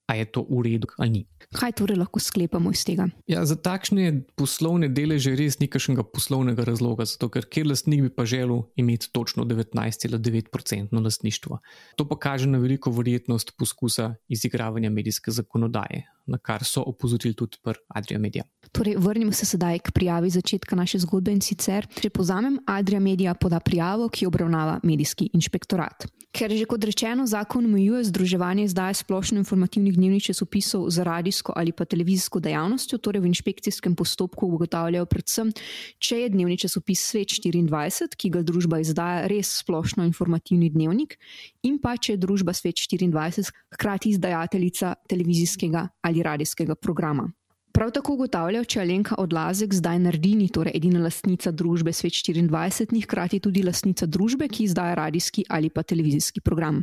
a 0.07 0.15
je 0.15 0.25
to 0.25 0.45
v 0.49 0.63
redu 0.63 0.87
ali 0.97 1.09
ni. 1.09 1.21
Kaj 1.51 1.77
torej 1.79 1.99
lahko 1.99 2.19
sklepamo 2.19 2.71
iz 2.71 2.83
tega? 2.87 3.07
Ja, 3.27 3.43
za 3.47 3.55
takšne 3.59 4.27
poslovne 4.39 4.87
deleže 4.91 5.35
res 5.35 5.59
ni 5.59 5.67
kašnega 5.71 6.03
poslovnega 6.03 6.63
razloga, 6.67 7.05
zato 7.07 7.29
ker 7.31 7.47
kjer 7.47 7.67
lastnik 7.67 8.07
bi 8.07 8.11
pa 8.11 8.25
želel 8.27 8.65
imeti 8.75 9.11
točno 9.11 9.43
19,9% 9.43 11.03
lastništvo. 11.03 11.59
To 11.95 12.07
pa 12.07 12.19
kaže 12.19 12.47
na 12.47 12.59
veliko 12.63 12.91
verjetnost 12.91 13.55
poskusa 13.59 14.15
izigravanja 14.27 14.89
medijske 14.89 15.31
zakonodaje, 15.31 16.07
na 16.27 16.37
kar 16.37 16.63
so 16.63 16.83
opozorili 16.87 17.35
tudi 17.35 17.57
pri 17.63 17.79
Adria 17.95 18.19
Media. 18.19 18.43
Torej, 18.71 18.97
vrnimo 18.99 19.31
se 19.31 19.45
sedaj 19.45 19.79
k 19.79 19.91
prijavi 19.91 20.29
začetka 20.29 20.75
naše 20.75 20.99
zgodbe 20.99 21.31
in 21.31 21.41
sicer, 21.41 21.87
če 22.01 22.09
povzamem, 22.09 22.59
Adria 22.67 22.99
Media 22.99 23.33
poda 23.33 23.59
prijavo, 23.59 24.09
ki 24.09 24.27
obravnava 24.27 24.79
medijski 24.83 25.29
inšpektorat. 25.33 26.07
Ker 26.37 26.51
že 26.53 26.67
kot 26.69 26.83
rečeno, 26.83 27.25
zakon 27.25 27.65
omejuje 27.65 28.03
združevanje 28.11 28.67
izdaje 28.67 28.99
splošno 28.99 29.39
informativnih 29.41 29.95
dnevnih 29.95 30.23
časopisov 30.23 30.89
za 30.93 31.03
radijsko 31.07 31.53
ali 31.55 31.71
pa 31.71 31.85
televizijsko 31.85 32.39
dejavnostjo, 32.39 32.99
torej 33.01 33.23
v 33.23 33.31
inšpekcijskem 33.31 33.95
postopku 33.95 34.45
ugotavljajo 34.45 35.07
predvsem, 35.09 35.49
če 35.97 36.19
je 36.19 36.29
dnevni 36.35 36.57
časopis 36.61 37.01
Svet 37.07 37.33
24, 37.41 38.13
ki 38.13 38.29
ga 38.29 38.43
družba 38.45 38.83
izdaja 38.83 39.25
res 39.31 39.49
splošno 39.63 40.05
informativni 40.05 40.69
dnevnik, 40.69 41.17
in 41.63 41.79
pa 41.81 41.95
če 41.97 42.13
je 42.13 42.21
družba 42.21 42.53
Svet 42.53 42.75
24 42.75 43.49
hkrati 43.73 44.13
izdajateljica 44.13 44.93
televizijskega 45.09 45.87
ali 46.05 46.16
radijskega 46.23 46.75
programa. 46.75 47.31
Prav 47.77 47.91
tako 47.93 48.13
ugotavljajo, 48.13 48.65
če 48.65 48.79
Alenka 48.81 49.15
Odlazek 49.21 49.73
zdaj 49.77 49.99
naredini, 50.01 50.47
torej 50.49 50.73
edina 50.79 50.97
lastnica 51.03 51.51
družbe 51.53 51.91
Svet 51.93 52.15
24, 52.25 52.87
ni 52.91 53.01
hkrati 53.03 53.39
tudi 53.39 53.61
lastnica 53.61 54.07
družbe, 54.09 54.47
ki 54.49 54.63
izdaja 54.65 54.95
radijski 54.97 55.43
ali 55.49 55.69
pa 55.69 55.83
televizijski 55.83 56.41
program. 56.41 56.81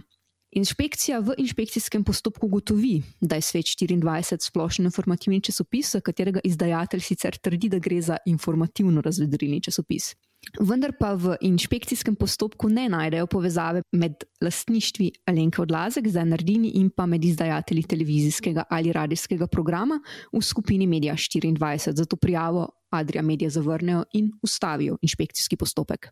Inšpekcija 0.54 1.18
v 1.18 1.34
inšpekcijskem 1.42 2.04
postopku 2.06 2.46
gotovi, 2.48 3.02
da 3.20 3.34
je 3.34 3.42
Svet 3.42 3.66
24 3.74 4.46
splošno 4.46 4.84
informativni 4.84 5.40
časopis, 5.40 5.96
katerega 6.04 6.40
izdajatelj 6.44 7.00
sicer 7.00 7.36
trdi, 7.42 7.68
da 7.68 7.82
gre 7.82 7.98
za 8.00 8.16
informativno 8.26 9.02
razvedrilni 9.02 9.60
časopis. 9.66 10.12
Vendar 10.60 10.92
pa 10.98 11.14
v 11.14 11.36
inšpekcijskem 11.40 12.16
postopku 12.16 12.68
ne 12.68 12.88
najdejo 12.88 13.26
povezave 13.26 13.82
med 13.92 14.24
lastništvi 14.44 15.10
Alenke 15.26 15.62
Odlazek, 15.62 16.08
zdaj 16.08 16.24
Nardini 16.24 16.74
in 16.80 16.90
pa 16.90 17.06
med 17.06 17.24
izdajatelji 17.24 17.82
televizijskega 17.82 18.64
ali 18.70 18.92
radijskega 18.92 19.46
programa 19.46 20.00
v 20.32 20.42
skupini 20.42 20.86
Media 20.86 21.14
24. 21.14 21.92
Zato 21.92 22.16
prijavo 22.16 22.68
Adria 22.90 23.22
Media 23.22 23.50
zavrnejo 23.50 24.04
in 24.12 24.30
ustavijo 24.42 24.98
inšpekcijski 25.02 25.56
postopek. 25.56 26.08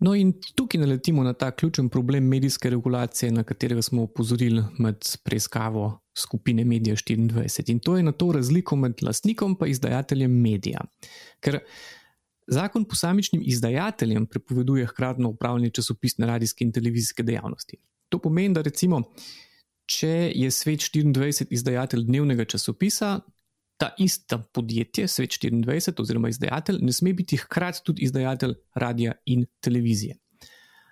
No, 0.00 0.14
in 0.16 0.32
tukaj 0.56 0.80
naletimo 0.80 1.22
na 1.22 1.32
ta 1.32 1.50
ključen 1.50 1.88
problem 1.88 2.24
medijske 2.24 2.70
regulacije, 2.70 3.32
na 3.32 3.42
katerega 3.44 3.82
smo 3.82 4.02
opozorili 4.02 4.62
med 4.78 4.96
preiskavo 5.24 6.00
skupine 6.18 6.64
Media 6.64 6.94
24. 6.96 7.70
In 7.70 7.80
to 7.80 7.96
je 7.96 8.02
na 8.02 8.12
to 8.12 8.32
razliko 8.32 8.76
med 8.76 9.02
lastnikom 9.02 9.56
in 9.60 9.68
izdajateljem 9.68 10.40
medija. 10.40 10.80
Ker 11.40 11.58
zakon 12.50 12.84
posamičnim 12.84 13.42
izdajateljem 13.46 14.26
prepoveduje 14.26 14.86
hkratno 14.86 15.28
upravljanje 15.28 15.70
časopisne 15.70 16.26
radijske 16.26 16.64
in 16.64 16.72
televizijske 16.72 17.22
dejavnosti. 17.22 17.76
To 18.08 18.18
pomeni, 18.18 18.54
da 18.54 18.62
recimo, 18.62 19.02
če 19.86 20.32
je 20.34 20.50
Svet 20.50 20.80
24 20.80 21.46
izdajatelj 21.50 22.04
dnevnega 22.06 22.44
časopisa, 22.44 23.20
ta 23.80 23.94
ista 23.98 24.38
podjetje, 24.38 25.08
Svet 25.08 25.38
24 25.42 26.02
oziroma 26.02 26.28
izdajatelj, 26.28 26.82
ne 26.82 26.92
sme 26.92 27.14
biti 27.14 27.38
hkrati 27.40 27.84
tudi 27.84 28.02
izdajatelj 28.02 28.54
radia 28.74 29.14
in 29.26 29.46
televizije. 29.60 30.18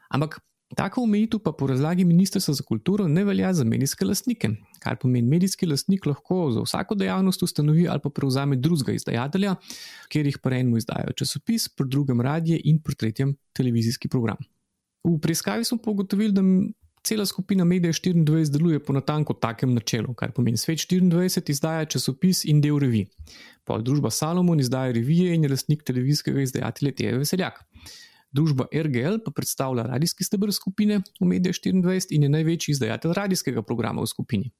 Ampak 0.09 0.41
taka 0.77 1.01
omejitev 1.01 1.41
pa 1.41 1.53
po 1.53 1.67
razlagi 1.67 2.05
Ministrstva 2.05 2.55
za 2.55 2.63
kulturo 2.63 3.09
ne 3.09 3.25
velja 3.25 3.53
za 3.53 3.65
medijske 3.65 4.05
lastnike, 4.05 4.49
kar 4.79 4.97
pomeni, 5.01 5.29
medijski 5.29 5.67
lastnik 5.67 6.07
lahko 6.07 6.51
za 6.51 6.61
vsako 6.61 6.95
dejavnost 6.95 7.43
ustanovi 7.43 7.89
ali 7.89 8.01
pa 8.03 8.11
prevzame 8.11 8.57
drugega 8.57 8.93
izdajatelja, 8.93 9.55
kjer 10.09 10.27
jih 10.27 10.39
pri 10.43 10.61
enem 10.61 10.77
izdajo 10.77 11.13
časopis, 11.17 11.69
pri 11.69 11.89
drugem 11.89 12.21
radije 12.21 12.61
in 12.65 12.83
pri 12.83 12.95
tretjem 12.95 13.37
televizijski 13.53 14.09
program. 14.09 14.37
V 15.05 15.19
preiskavi 15.23 15.65
smo 15.65 15.79
pa 15.79 15.91
ugotovili, 15.91 16.33
da 16.33 16.43
cela 17.03 17.27
skupina 17.27 17.65
Media 17.65 17.93
24 17.93 18.51
deluje 18.51 18.85
po 18.85 18.93
natanko 18.93 19.35
takem 19.35 19.75
načelu, 19.75 20.15
kar 20.15 20.33
pomeni, 20.33 20.57
Svet 20.57 20.79
24 20.79 21.51
izdaja 21.51 21.85
časopis 21.85 22.45
in 22.45 22.61
del 22.61 22.79
revij. 22.79 23.07
Pa 23.65 23.79
družba 23.79 24.11
Salomon 24.11 24.61
izdaja 24.61 24.93
revije 24.93 25.35
in 25.35 25.47
je 25.47 25.51
lastnik 25.51 25.83
televizijskega 25.83 26.41
izdajatelja 26.41 26.93
TV 26.93 27.23
Veseljak. 27.23 27.65
Družba 28.33 28.69
RGL 28.69 29.23
pa 29.25 29.33
predstavlja 29.33 29.87
radijski 29.89 30.25
stebr 30.25 30.53
skupine 30.53 31.01
v 31.21 31.27
Media 31.27 31.53
24 31.53 32.13
in 32.13 32.27
je 32.27 32.29
največji 32.29 32.73
izdajatelj 32.73 33.17
radijskega 33.17 33.63
programa 33.63 34.05
v 34.05 34.11
skupini. 34.11 34.51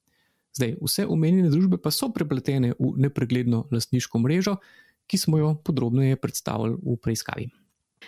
Zdaj, 0.57 0.77
vse 0.81 1.07
omenjene 1.07 1.51
družbe 1.53 1.79
pa 1.79 1.93
so 1.93 2.09
prepletene 2.13 2.73
v 2.79 2.93
nepregledno 2.97 3.67
lastniško 3.71 4.19
mrežo, 4.25 4.57
ki 5.07 5.21
smo 5.21 5.39
jo 5.39 5.55
podrobneje 5.65 6.17
predstavili 6.17 6.77
v 6.81 6.97
preiskavi. 6.97 7.49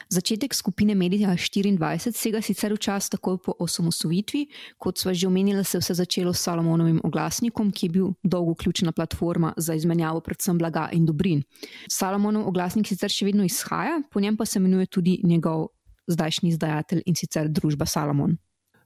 Začetek 0.08 0.54
skupine 0.54 0.94
Medija 0.94 1.30
24 1.30 2.12
sega 2.12 2.42
sicer 2.42 2.72
v 2.74 2.78
čas 2.78 3.08
takoj 3.10 3.38
po 3.44 3.54
osamosvojitvi, 3.58 4.46
kot 4.78 4.98
sva 4.98 5.14
že 5.14 5.26
omenila, 5.26 5.64
se 5.64 5.78
je 5.78 5.80
vse 5.80 5.94
začelo 5.94 6.32
s 6.32 6.42
Salomonovim 6.42 7.00
oglasnikom, 7.04 7.70
ki 7.72 7.86
je 7.86 7.90
bil 7.90 8.12
dolgo 8.22 8.54
ključna 8.54 8.92
platforma 8.92 9.52
za 9.56 9.74
izmenjavo 9.74 10.20
predvsem 10.20 10.58
blaga 10.58 10.88
in 10.92 11.06
dobrin. 11.06 11.42
Salomonov 11.90 12.48
oglasnik 12.48 12.86
sicer 12.86 13.10
še 13.10 13.26
vedno 13.26 13.44
izhaja, 13.44 14.02
po 14.10 14.20
njem 14.20 14.36
pa 14.36 14.46
se 14.46 14.58
imenuje 14.58 14.86
tudi 14.86 15.20
njegov 15.24 15.68
zdajšnji 16.10 16.48
izdajatelj 16.48 17.02
in 17.06 17.14
sicer 17.14 17.48
družba 17.48 17.86
Salomon. 17.86 18.36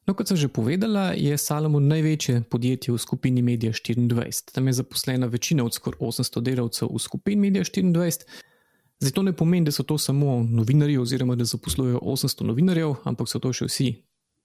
No, 0.05 0.13
kot 0.13 0.29
sem 0.29 0.37
že 0.37 0.53
povedala, 0.53 1.17
je 1.17 1.33
Salomon 1.41 1.87
največje 1.89 2.45
podjetje 2.53 2.93
v 2.93 3.01
skupini 3.01 3.43
Medija 3.43 3.73
24. 3.73 4.53
Tam 4.53 4.67
je 4.69 4.73
zaposlena 4.77 5.27
večina 5.27 5.65
od 5.65 5.73
skoraj 5.73 6.01
800 6.01 6.43
delavcev 6.45 6.93
v 6.93 7.01
skupini 7.01 7.41
Medija 7.49 7.65
24. 7.65 8.53
Zdaj 9.05 9.13
to 9.13 9.23
ne 9.23 9.33
pomeni, 9.37 9.65
da 9.65 9.73
so 9.73 9.83
to 9.83 9.99
samo 9.99 10.47
novinarji, 10.51 10.99
oziroma 10.99 11.35
da 11.37 11.45
zaposlujejo 11.45 11.99
800 12.03 12.45
novinarjev, 12.49 12.95
ampak 13.05 13.29
so 13.29 13.39
to 13.39 13.51
še 13.53 13.67
vsi 13.69 13.89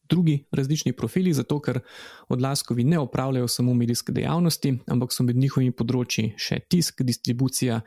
drugi 0.09 0.33
različni 0.51 0.91
profili, 0.93 1.31
zato 1.33 1.61
ker 1.63 1.79
odlaskovi 2.27 2.83
ne 2.83 2.99
opravljajo 2.99 3.47
samo 3.47 3.73
medijske 3.73 4.11
dejavnosti, 4.11 4.73
ampak 4.87 5.15
so 5.15 5.23
med 5.23 5.39
njihovimi 5.39 5.71
področji 5.71 6.33
še 6.35 6.59
tisk, 6.67 7.05
distribucija 7.07 7.79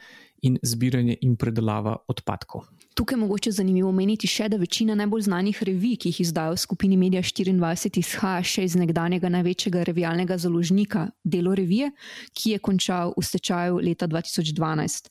in 0.49 0.57
zbiranje 0.63 1.19
in 1.21 1.37
predelava 1.37 1.99
odpadkov. 2.09 2.65
Tukaj 2.95 3.15
je 3.17 3.21
mogoče 3.21 3.51
zanimivo 3.51 3.89
omeniti 3.89 4.29
še, 4.29 4.51
da 4.53 4.59
večina 4.61 4.95
najbolj 4.95 5.23
znanih 5.25 5.63
revij, 5.65 5.97
ki 5.97 6.11
jih 6.11 6.21
izdajo 6.27 6.53
v 6.53 6.61
skupini 6.61 6.97
Media 7.01 7.23
24, 7.25 7.99
izhaja 7.99 8.43
še 8.45 8.65
iz 8.69 8.75
nekdanjega 8.77 9.31
največjega 9.33 9.85
revijalnega 9.89 10.37
založnika 10.39 11.07
Delo 11.25 11.55
revije, 11.57 11.89
ki 12.37 12.53
je 12.53 12.59
končal 12.59 13.15
v 13.17 13.25
stečaju 13.25 13.81
leta 13.81 14.09
2012. 14.09 15.09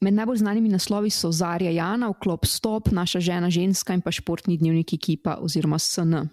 Med 0.00 0.14
najbolj 0.14 0.44
znanimi 0.44 0.70
naslovi 0.70 1.10
so 1.10 1.32
Zarja 1.32 1.72
Jana, 1.74 2.12
Vklop 2.14 2.46
Stop, 2.46 2.92
Naša 2.94 3.20
žena 3.20 3.50
ženska 3.50 3.94
in 3.94 4.02
pa 4.04 4.14
športni 4.14 4.58
dnevnik 4.58 4.94
ekipa 4.94 5.38
oziroma 5.42 5.78
SN. 5.78 6.28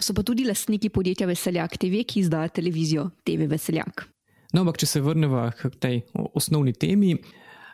So 0.00 0.14
pa 0.14 0.22
tudi 0.22 0.46
lastniki 0.48 0.88
podjetja 0.88 1.26
Veseljak 1.28 1.76
TV, 1.76 2.06
ki 2.08 2.22
izdaja 2.24 2.48
televizijo 2.48 3.10
TV 3.24 3.50
Veseljak. 3.50 4.06
No, 4.54 4.62
ampak 4.62 4.78
če 4.80 4.86
se 4.88 5.04
vrnemo 5.04 5.50
k 5.58 5.68
tej 5.76 6.00
osnovni 6.14 6.72
temi. 6.72 7.18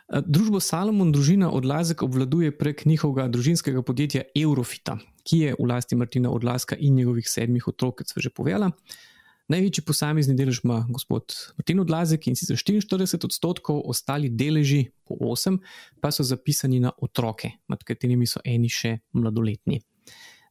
Družbo 0.05 0.59
Salomon 0.61 1.09
družina 1.09 1.49
Odlazek 1.49 2.03
obvladuje 2.05 2.51
prek 2.53 2.83
njihovega 2.85 3.25
družinskega 3.33 3.81
podjetja 3.81 4.27
Eurofita, 4.37 4.99
ki 5.25 5.39
je 5.39 5.55
v 5.57 5.65
lasti 5.65 5.97
Martina 5.97 6.29
Odlaska 6.29 6.77
in 6.77 6.93
njegovih 6.95 7.25
sedmih 7.29 7.67
otrok, 7.67 7.97
kot 7.97 8.13
smo 8.13 8.21
že 8.21 8.29
povedali. 8.29 8.69
Največji 9.49 9.83
posamezni 9.85 10.35
delež 10.37 10.61
ima 10.63 10.83
gospod 10.89 11.33
Martin 11.57 11.81
Odlazek 11.81 12.27
in 12.27 12.37
sicer 12.37 12.57
44 12.57 13.25
odstotkov, 13.25 13.81
ostali 13.85 14.29
deleži 14.29 14.91
po 15.05 15.17
8 15.17 15.57
pa 16.01 16.11
so 16.11 16.23
zapisani 16.23 16.79
na 16.79 16.91
otroke, 17.01 17.51
med 17.69 17.81
katerimi 17.85 18.29
so 18.29 18.41
eni 18.45 18.69
še 18.69 18.99
mladoletni. 19.13 19.81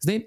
Zdaj, 0.02 0.20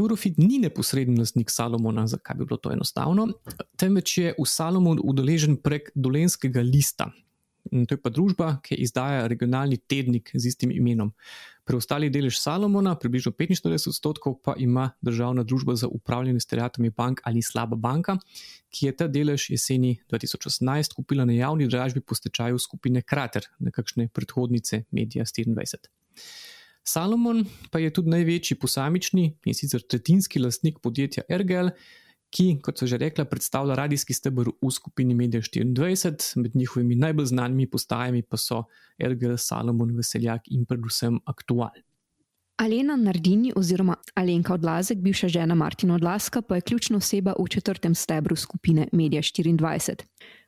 Eurofit 0.00 0.40
ni 0.40 0.58
neposredni 0.58 1.20
lastnik 1.20 1.52
Salomona, 1.52 2.06
zakaj 2.08 2.40
bi 2.40 2.48
bilo 2.48 2.56
to 2.58 2.72
enostavno, 2.72 3.28
temveč 3.76 4.16
je 4.18 4.34
v 4.34 4.48
Salomon 4.48 4.98
udeležen 4.98 5.60
prek 5.62 5.92
dolenskega 5.94 6.64
lista, 6.64 7.12
To 7.70 7.94
je 7.94 8.00
pa 8.00 8.10
družba, 8.10 8.48
ki 8.62 8.78
izdaja 8.82 9.26
regionalni 9.30 9.78
tednik 9.78 10.30
z 10.34 10.52
istim 10.52 10.70
imenom. 10.70 11.12
Preostali 11.66 12.10
delež 12.14 12.38
Salomona, 12.38 12.94
približno 12.94 13.32
45 13.34 13.88
odstotkov, 13.90 14.38
pa 14.44 14.54
ima 14.58 14.90
državna 15.02 15.42
družba 15.42 15.74
za 15.74 15.88
upravljanje 15.88 16.40
s 16.40 16.46
terjatami 16.46 16.90
bank 16.90 17.20
ali 17.24 17.42
slaba 17.42 17.76
banka, 17.76 18.16
ki 18.70 18.86
je 18.86 18.96
ta 18.96 19.08
delež 19.10 19.48
jeseni 19.50 19.96
2018 20.10 20.94
kupila 20.94 21.26
na 21.26 21.34
javni 21.34 21.66
dražbi 21.68 22.00
po 22.00 22.14
stečaju 22.14 22.58
skupine 22.58 23.02
Krater, 23.02 23.50
nekakšne 23.58 24.08
predhodnice 24.14 24.84
Media 24.90 25.24
24. 25.24 25.90
Salomon 26.86 27.42
pa 27.70 27.82
je 27.82 27.90
tudi 27.90 28.14
največji 28.14 28.60
posamični 28.62 29.32
in 29.44 29.54
sicer 29.58 29.82
tretjinski 29.82 30.38
lastnik 30.38 30.78
podjetja 30.82 31.26
Ergel 31.28 31.72
ki, 32.30 32.60
kot 32.62 32.78
so 32.78 32.86
že 32.86 32.98
rekla, 33.00 33.24
predstavlja 33.24 33.76
radijski 33.78 34.14
stebr 34.14 34.50
v 34.62 34.70
skupini 34.70 35.14
Media 35.14 35.40
24, 35.40 36.36
med 36.42 36.56
njihovimi 36.56 36.96
najbolj 36.96 37.26
znanimi 37.32 37.66
postajami 37.70 38.22
pa 38.22 38.36
so 38.36 38.64
RGL, 39.02 39.36
Salomon, 39.36 39.94
Veseljak 39.96 40.48
in 40.50 40.66
predvsem 40.66 41.20
Aktual. 41.26 41.74
Alena 42.56 42.96
Nardini 42.96 43.52
oziroma 43.56 43.96
Alenka 44.16 44.54
Odlazek, 44.54 44.98
bivša 45.04 45.28
žena 45.28 45.54
Martina 45.54 45.94
Odlaska, 45.94 46.40
pa 46.42 46.56
je 46.56 46.60
ključna 46.60 46.96
oseba 46.96 47.34
v 47.38 47.48
četrtem 47.48 47.94
stebru 47.94 48.36
skupine 48.36 48.88
Media 48.92 49.20
24. 49.20 50.04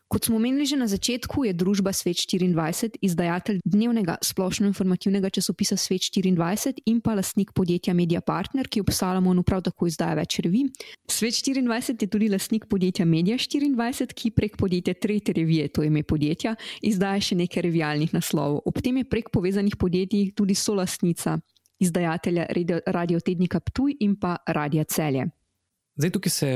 Kot 0.08 0.24
smo 0.24 0.36
omenili 0.36 0.64
že 0.64 0.76
na 0.80 0.88
začetku, 0.88 1.44
je 1.44 1.52
družba 1.52 1.92
Svet 1.92 2.16
24 2.16 2.96
izdajatelj 3.04 3.60
dnevnega 3.60 4.16
splošno-informativnega 4.24 5.28
časopisa 5.28 5.76
Svet 5.76 6.08
24 6.08 6.80
in 6.88 7.02
pa 7.04 7.12
lastnik 7.12 7.52
podjetja 7.52 7.92
Media 7.92 8.24
Partner, 8.24 8.64
ki 8.64 8.80
ob 8.80 8.88
Salomonu 8.88 9.44
prav 9.44 9.60
tako 9.68 9.84
izdaja 9.84 10.16
več 10.16 10.40
revij. 10.40 10.72
Svet 11.12 11.36
24 11.36 12.00
je 12.00 12.08
tudi 12.08 12.28
lastnik 12.32 12.64
podjetja 12.72 13.04
Media 13.04 13.36
24, 13.36 14.16
ki 14.16 14.32
prek 14.32 14.56
podjetja 14.56 14.96
Tretje 14.96 15.36
revije, 15.36 15.68
to 15.68 15.84
je 15.84 15.92
ime 15.92 16.02
podjetja, 16.02 16.56
izdaja 16.80 17.20
še 17.20 17.36
nekaj 17.44 17.68
revijalnih 17.68 18.16
naslovov. 18.16 18.62
Ob 18.64 18.80
tem 18.80 18.96
je 18.96 19.04
prek 19.04 19.28
povezanih 19.28 19.76
podjetij 19.76 20.32
tudi 20.32 20.56
solastnica 20.56 21.36
izdajatelja 21.84 22.48
radio 22.86 23.20
tednika 23.20 23.60
Ptuj 23.60 24.00
in 24.00 24.16
pa 24.16 24.38
Radia 24.46 24.84
Celje. 24.88 25.28
Zdaj, 25.98 26.10
tukaj 26.14 26.30
se 26.30 26.48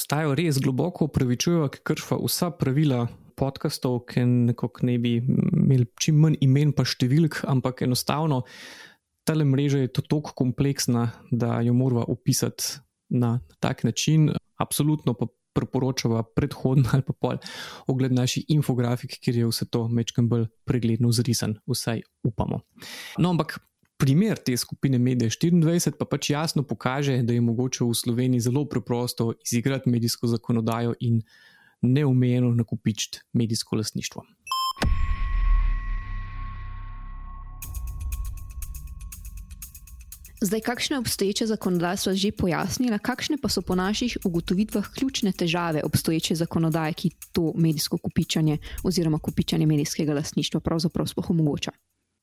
stajajo 0.00 0.34
res 0.38 0.58
globoko 0.64 1.10
upravičujejo, 1.10 1.66
ker 1.74 1.82
kršijo 1.90 2.22
vsa 2.24 2.48
pravila 2.56 3.02
podkastov, 3.36 4.00
ki 4.08 4.24
ne 4.24 4.94
bi 4.98 5.18
imeli 5.20 5.86
čim 6.00 6.22
manj 6.24 6.38
imen, 6.40 6.72
pa 6.72 6.86
številk, 6.88 7.42
ampak 7.44 7.84
enostavno 7.84 8.42
ta 9.28 9.36
mreža 9.36 9.82
je 9.84 9.92
tako 9.92 10.32
kompleksna, 10.32 11.10
da 11.30 11.60
jo 11.60 11.74
moramo 11.76 12.06
opisati 12.08 12.80
na 13.12 13.40
tak 13.60 13.84
način. 13.84 14.30
Absolutno 14.56 15.12
pa 15.12 15.28
priporočava 15.52 16.22
predhodno 16.22 16.88
ali 16.92 17.02
pa 17.02 17.12
pol 17.12 17.36
ogled 17.86 18.12
naših 18.12 18.48
infografik, 18.48 19.18
kjer 19.20 19.42
je 19.42 19.50
vse 19.50 19.68
to 19.68 19.84
mečkam 19.88 20.28
bolj 20.32 20.46
pregledno 20.64 21.12
zrisan, 21.12 21.58
vsaj 21.68 22.02
upamo. 22.24 22.62
No, 23.18 23.36
ampak 23.36 23.58
primer 23.98 24.38
te 24.38 24.56
skupine 24.56 24.98
Media 24.98 25.28
24 25.28 25.98
pa 25.98 26.06
pač 26.06 26.30
jasno 26.30 26.62
pokaže, 26.62 27.18
da 27.26 27.34
je 27.34 27.42
mogoče 27.42 27.84
v 27.84 27.94
Sloveniji 27.94 28.46
zelo 28.46 28.64
preprosto 28.64 29.32
izigrati 29.44 29.90
medijsko 29.90 30.30
zakonodajo 30.30 30.94
in 31.00 31.22
neomejeno 31.82 32.54
nakupičiti 32.54 33.20
medijsko 33.32 33.76
lasništvo. 33.76 34.24
Zdaj, 40.40 40.60
kakšne 40.60 40.98
obstoječe 40.98 41.46
zakonodaje 41.46 41.96
so 41.96 42.14
že 42.14 42.30
pojasnila, 42.30 42.98
kakšne 42.98 43.40
pa 43.42 43.48
so 43.48 43.62
po 43.62 43.74
naših 43.74 44.18
ugotovitvah 44.24 44.86
ključne 44.94 45.32
težave 45.32 45.82
obstoječe 45.84 46.34
zakonodaje, 46.34 46.92
ki 46.92 47.10
to 47.32 47.52
medijsko 47.56 47.98
kupičanje 47.98 48.58
oziroma 48.84 49.18
kupičanje 49.18 49.66
medijskega 49.66 50.14
lasništva 50.14 50.60
pravzaprav 50.60 51.06
sploh 51.06 51.30
omogoča? 51.30 51.74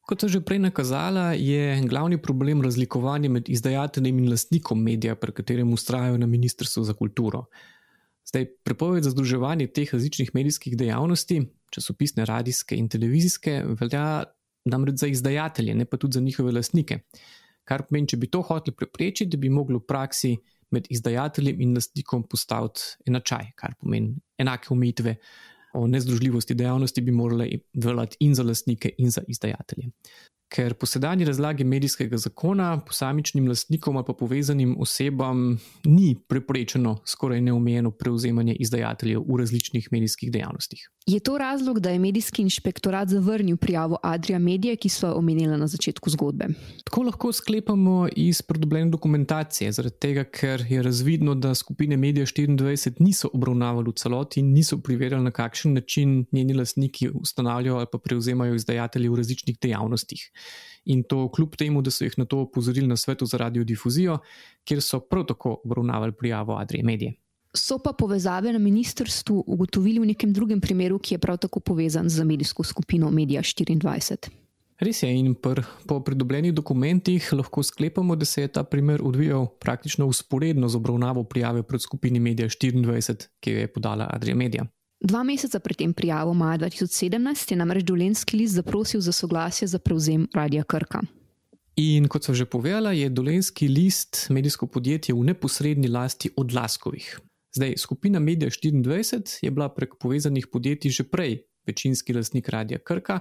Kot 0.05 0.21
so 0.21 0.27
že 0.29 0.37
prej 0.45 0.59
nakazala, 0.61 1.33
je 1.33 1.81
glavni 1.89 2.21
problem 2.21 2.61
razlikovanje 2.61 3.29
med 3.29 3.49
izdajateljem 3.49 4.19
in 4.21 4.29
lastnikom 4.29 4.77
medija, 4.77 5.15
pri 5.15 5.33
katerem 5.33 5.73
ustrajajo 5.73 6.19
na 6.21 6.27
Ministrstvu 6.29 6.83
za 6.85 6.93
kulturo. 6.93 7.45
Zdaj, 8.29 8.45
prepoved 8.63 9.03
za 9.03 9.09
združevanje 9.09 9.67
teh 9.73 9.93
različnih 9.93 10.29
medijskih 10.33 10.77
dejavnosti, 10.77 11.39
časopisne, 11.73 12.25
radijske 12.25 12.77
in 12.77 12.89
televizijske, 12.89 13.63
velja 13.81 14.23
namreč 14.69 15.01
za 15.01 15.09
izdajatelje, 15.09 15.75
ne 15.75 15.85
pa 15.85 15.97
tudi 15.97 16.13
za 16.13 16.21
njihove 16.21 16.53
lastnike. 16.53 16.99
Kar 17.65 17.87
pomeni, 17.89 18.07
če 18.07 18.21
bi 18.21 18.29
to 18.29 18.43
hoteli 18.45 18.77
preprečiti, 18.77 19.29
da 19.33 19.41
bi 19.41 19.49
moglo 19.49 19.81
v 19.81 19.87
praksi 19.89 20.35
med 20.69 20.85
izdajateljem 20.89 21.61
in 21.61 21.73
lastnikom 21.73 22.27
postaviti 22.29 23.09
enačaj, 23.09 23.51
kar 23.57 23.73
pomeni 23.81 24.13
enake 24.37 24.69
omejitve 24.73 25.17
o 25.75 25.87
nezdružljivosti 25.87 26.55
dejavnosti 26.55 27.01
bi 27.01 27.11
morale 27.11 27.49
veljati 27.73 28.17
in 28.19 28.35
za 28.35 28.43
lastnike, 28.43 28.91
in 28.97 29.11
za 29.11 29.21
izdajatelje. 29.27 29.91
Ker 30.49 30.73
po 30.73 30.85
sedanji 30.85 31.25
razlagi 31.25 31.63
medijskega 31.63 32.17
zakona 32.17 32.79
posamičnim 32.87 33.47
lastnikom 33.47 33.97
ali 33.97 34.05
pa 34.07 34.13
povezanim 34.13 34.75
osebam 34.79 35.59
ni 35.83 36.15
preprečeno 36.27 36.97
skoraj 37.05 37.41
neomejeno 37.41 37.91
prevzemanje 37.91 38.55
izdajateljev 38.59 39.23
v 39.27 39.39
različnih 39.39 39.87
medijskih 39.91 40.31
dejavnostih. 40.31 40.89
Je 41.07 41.19
to 41.19 41.37
razlog, 41.37 41.79
da 41.79 41.89
je 41.89 41.99
medijski 41.99 42.41
inšpektorat 42.41 43.09
zavrnil 43.09 43.57
prijavo 43.57 43.97
Adria 44.03 44.39
Medije, 44.39 44.75
ki 44.75 44.89
so 44.89 45.11
omenili 45.13 45.57
na 45.57 45.67
začetku 45.67 46.09
zgodbe? 46.09 46.47
Tako 46.83 47.03
lahko 47.03 47.31
sklepamo 47.31 48.07
iz 48.15 48.41
pridobljene 48.41 48.91
dokumentacije, 48.91 49.71
zaradi 49.71 49.99
tega, 49.99 50.23
ker 50.23 50.65
je 50.69 50.81
razvidno, 50.81 51.35
da 51.35 51.55
skupine 51.55 51.97
Medija 51.97 52.25
24 52.25 52.93
niso 52.99 53.29
obravnavali 53.33 53.89
v 53.89 53.93
celoti 53.93 54.39
in 54.39 54.53
niso 54.53 54.79
preverjali, 54.81 55.23
na 55.23 55.31
kakšen 55.31 55.73
način 55.73 56.25
njeni 56.31 56.53
lastniki 56.53 57.09
ustanavljajo 57.09 57.77
ali 57.77 57.87
pa 57.91 57.97
prevzemajo 57.97 58.55
izdajatelje 58.55 59.09
v 59.09 59.15
različnih 59.15 59.57
dejavnostih. 59.61 60.31
In 60.85 61.03
to 61.03 61.31
kljub 61.31 61.55
temu, 61.55 61.81
da 61.81 61.91
so 61.91 62.05
jih 62.05 62.13
na 62.17 62.25
to 62.25 62.39
opozorili 62.45 62.87
na 62.87 62.97
svetu 62.97 63.25
za 63.25 63.37
radiodifuzijo, 63.37 64.17
kjer 64.63 64.81
so 64.81 64.99
prav 64.99 65.25
tako 65.25 65.59
obravnavali 65.63 66.11
prijavo 66.11 66.57
Adrije 66.57 66.83
Medije. 66.83 67.13
So 67.55 67.79
pa 67.79 67.93
povezave 67.93 68.53
na 68.53 68.59
ministrstvu 68.59 69.43
ugotovili 69.47 69.99
v 69.99 70.05
nekem 70.05 70.33
drugem 70.33 70.61
primeru, 70.61 70.99
ki 70.99 71.15
je 71.15 71.19
prav 71.19 71.37
tako 71.37 71.59
povezan 71.59 72.09
z 72.09 72.23
medijsko 72.23 72.63
skupino 72.63 73.11
Media 73.11 73.41
24. 73.41 74.29
Res 74.75 75.03
je, 75.03 75.07
in 75.07 75.35
pr, 75.39 75.61
po 75.87 76.01
pridobljenih 76.03 76.51
dokumentih 76.53 77.29
lahko 77.33 77.63
sklepamo, 77.63 78.15
da 78.15 78.25
se 78.25 78.41
je 78.41 78.47
ta 78.47 78.63
primer 78.63 78.99
odvijal 79.03 79.47
praktično 79.59 80.05
usporedno 80.05 80.67
z 80.67 80.75
obravnavo 80.75 81.23
prijave 81.23 81.63
pred 81.63 81.81
skupini 81.81 82.19
Media 82.19 82.47
24, 82.47 83.27
ki 83.39 83.51
jo 83.51 83.59
je 83.59 83.67
podala 83.71 84.09
Adrija 84.11 84.35
Media. 84.35 84.65
Dva 84.99 85.23
meseca 85.23 85.59
pred 85.59 85.77
tem 85.77 85.93
prijavo, 85.93 86.33
maja 86.33 86.57
2017, 86.57 87.51
je 87.51 87.57
namreč 87.57 87.83
Dolenski 87.83 88.37
list 88.37 88.55
zaprosil 88.55 89.01
za 89.01 89.11
soglasje 89.11 89.67
za 89.67 89.79
prevzem 89.79 90.27
Radia 90.33 90.63
Krka. 90.63 91.01
In 91.75 92.07
kot 92.07 92.23
so 92.23 92.33
že 92.33 92.45
povedala, 92.47 92.95
je 92.95 93.09
Dolenski 93.09 93.67
list 93.67 94.29
medijsko 94.29 94.67
podjetje 94.67 95.15
v 95.15 95.23
neposrednji 95.23 95.91
lasti 95.91 96.31
odlaskovih. 96.37 97.19
Zdaj, 97.55 97.77
skupina 97.77 98.19
Media 98.19 98.49
24 98.49 99.39
je 99.41 99.51
bila 99.51 99.69
prek 99.69 99.99
povezanih 99.99 100.47
podjetij 100.47 100.91
že 100.91 101.03
prej 101.03 101.43
večinski 101.67 102.13
lastnik 102.13 102.49
Radia 102.49 102.79
Krka, 102.79 103.19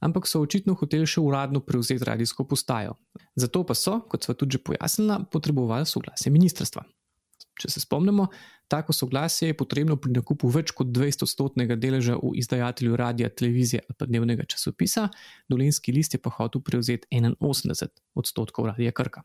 ampak 0.00 0.26
so 0.26 0.40
očitno 0.40 0.74
hoteli 0.74 1.06
še 1.06 1.20
uradno 1.20 1.60
prevzeti 1.60 2.04
radijsko 2.04 2.44
postajo. 2.44 2.94
Zato 3.34 3.64
pa 3.66 3.74
so, 3.74 4.00
kot 4.08 4.24
sva 4.24 4.34
tudi 4.34 4.58
že 4.58 4.62
pojasnila, 4.62 5.24
potrebovali 5.32 5.86
soglasje 5.86 6.30
ministrstva. 6.30 6.84
Če 7.56 7.70
se 7.72 7.80
spomnimo, 7.80 8.28
tako 8.68 8.92
soglasje 8.92 9.48
je 9.48 9.56
potrebno 9.56 9.96
pri 9.96 10.12
nakupu 10.12 10.48
več 10.48 10.72
kot 10.76 10.86
200-stotnega 10.86 11.76
deleža 11.76 12.18
v 12.22 12.34
izdajatelju 12.42 12.96
radia, 12.96 13.28
televizije 13.28 13.84
ali 13.88 13.96
pa 13.98 14.06
dnevnega 14.06 14.44
časopisa, 14.44 15.08
dolenski 15.48 15.92
list 15.92 16.14
je 16.14 16.22
pa 16.22 16.30
hotel 16.30 16.60
prevzeti 16.60 17.06
81 17.10 17.88
odstotkov 18.14 18.72
radia 18.72 18.92
Krka. 18.92 19.22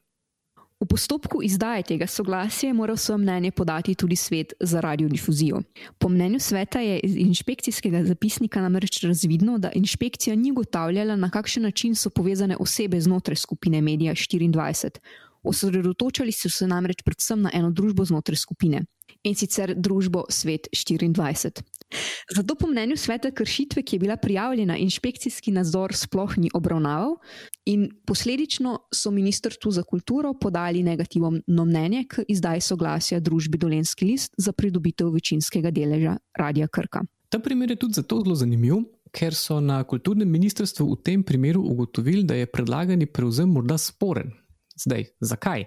V 0.82 0.86
postopku 0.90 1.44
izdaje 1.46 1.84
tega 1.84 2.08
soglasja 2.08 2.70
je 2.70 2.74
moral 2.74 2.98
svoje 2.98 3.18
mnenje 3.18 3.52
podati 3.52 3.96
tudi 3.96 4.16
svet 4.16 4.54
za 4.60 4.80
radiodifuzijo. 4.82 5.62
Po 5.98 6.10
mnenju 6.10 6.40
sveta 6.40 6.80
je 6.80 7.00
iz 7.00 7.16
inšpekcijskega 7.16 8.04
zapisnika 8.04 8.62
namreč 8.62 9.04
razvidno, 9.04 9.58
da 9.58 9.72
inšpekcija 9.72 10.36
ni 10.36 10.52
ugotavljala, 10.52 11.16
na 11.16 11.30
kakšen 11.30 11.64
način 11.64 11.96
so 11.96 12.10
povezane 12.10 12.58
osebe 12.58 13.02
znotraj 13.02 13.36
skupine 13.36 13.82
Media 13.82 14.14
24. 14.14 14.90
Osredotočali 15.44 16.32
so 16.32 16.50
se 16.50 16.68
namreč 16.68 17.04
predvsem 17.04 17.42
na 17.42 17.52
eno 17.54 17.72
družbo 17.72 18.06
znotraj 18.06 18.38
skupine 18.38 18.86
in 19.24 19.36
sicer 19.36 19.74
družbo 19.78 20.24
Svet 20.30 20.68
24. 20.74 21.62
Zato 22.36 22.56
po 22.56 22.68
mnenju 22.68 22.96
sveta 22.98 23.32
kršitve, 23.32 23.84
ki 23.84 23.96
je 23.96 24.00
bila 24.00 24.16
prijavljena, 24.18 24.78
inšpekcijski 24.78 25.52
nadzor 25.52 25.94
sploh 25.96 26.38
ni 26.38 26.50
obravnaval 26.54 27.18
in 27.66 27.90
posledično 28.06 28.78
so 28.96 29.12
Ministrstvu 29.12 29.72
za 29.72 29.84
kulturo 29.84 30.34
podali 30.34 30.84
negativno 30.84 31.66
mnenje 31.66 32.06
k 32.10 32.24
izdaji 32.28 32.62
soglasja 32.62 33.20
družbi 33.20 33.58
Dolenski 33.58 34.06
list 34.06 34.34
za 34.38 34.52
pridobitev 34.52 35.10
večinskega 35.10 35.72
deleža 35.72 36.18
Radia 36.38 36.68
Krka. 36.68 37.04
Ta 37.30 37.40
primer 37.40 37.72
je 37.72 37.76
tudi 37.76 37.94
zato 37.94 38.22
zelo 38.24 38.36
zanimiv, 38.36 38.84
ker 39.12 39.36
so 39.36 39.60
na 39.60 39.84
kulturnem 39.84 40.30
ministrstvu 40.32 40.88
v 40.94 40.98
tem 41.04 41.24
primeru 41.24 41.62
ugotovili, 41.62 42.24
da 42.24 42.36
je 42.36 42.48
predlagani 42.48 43.06
prevzem 43.06 43.50
morda 43.50 43.78
sporen. 43.78 44.32
Zdaj, 44.86 45.06
zakaj? 45.20 45.66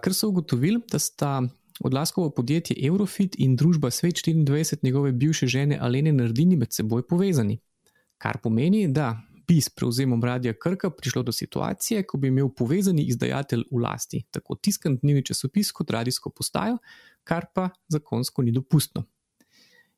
Ker 0.00 0.14
so 0.14 0.28
ugotovili, 0.28 0.80
da 0.92 0.98
sta 0.98 1.42
odlaskovo 1.84 2.30
podjetje 2.30 2.76
Eurofit 2.86 3.36
in 3.38 3.56
družba 3.56 3.90
Svet 3.90 4.14
24 4.14 4.78
njegove 4.82 5.12
bivše 5.12 5.46
žene 5.46 5.78
Alene 5.80 6.12
Nardini 6.12 6.56
med 6.56 6.72
seboj 6.72 7.06
povezani. 7.06 7.58
Kar 8.18 8.38
pomeni, 8.42 8.88
da 8.88 9.20
bi 9.48 9.60
s 9.60 9.68
prevzemom 9.68 10.24
Radia 10.24 10.54
Krka 10.54 10.90
prišlo 10.90 11.22
do 11.22 11.32
situacije, 11.32 12.06
ko 12.06 12.18
bi 12.18 12.28
imel 12.28 12.48
povezani 12.56 13.02
izdajatelj 13.02 13.64
v 13.70 13.82
lasti 13.82 14.22
tako 14.30 14.54
tiskan 14.54 14.96
dnevni 15.02 15.24
časopis 15.24 15.72
kot 15.72 15.90
radijsko 15.90 16.30
postajo, 16.30 16.78
kar 17.24 17.46
pa 17.54 17.68
zakonsko 17.88 18.42
ni 18.42 18.52
dopustno. 18.52 19.04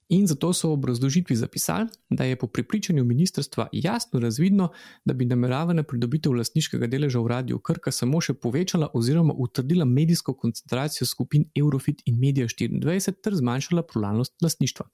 In 0.08 0.26
zato 0.26 0.52
so 0.52 0.68
v 0.68 0.72
obrazložitvi 0.72 1.36
zapisali, 1.36 1.88
da 2.10 2.24
je 2.24 2.36
po 2.36 2.46
prepričanju 2.46 3.04
ministrstva 3.04 3.68
jasno 3.72 4.20
razvidno, 4.20 4.68
da 5.04 5.14
bi 5.14 5.24
nameravana 5.24 5.82
pridobitev 5.82 6.32
lastniškega 6.32 6.86
deleža 6.86 7.18
v 7.18 7.26
Radiu 7.26 7.58
Krka 7.58 7.90
samo 7.90 8.20
še 8.20 8.34
povečala 8.34 8.90
oziroma 8.94 9.34
utrdila 9.34 9.84
medijsko 9.84 10.34
koncentracijo 10.34 11.06
skupin 11.06 11.48
Eurofit 11.58 12.06
in 12.06 12.20
Media 12.22 12.46
24 12.46 13.18
ter 13.22 13.34
zmanjšala 13.34 13.82
pluralnost 13.82 14.38
lastništva. 14.42 14.86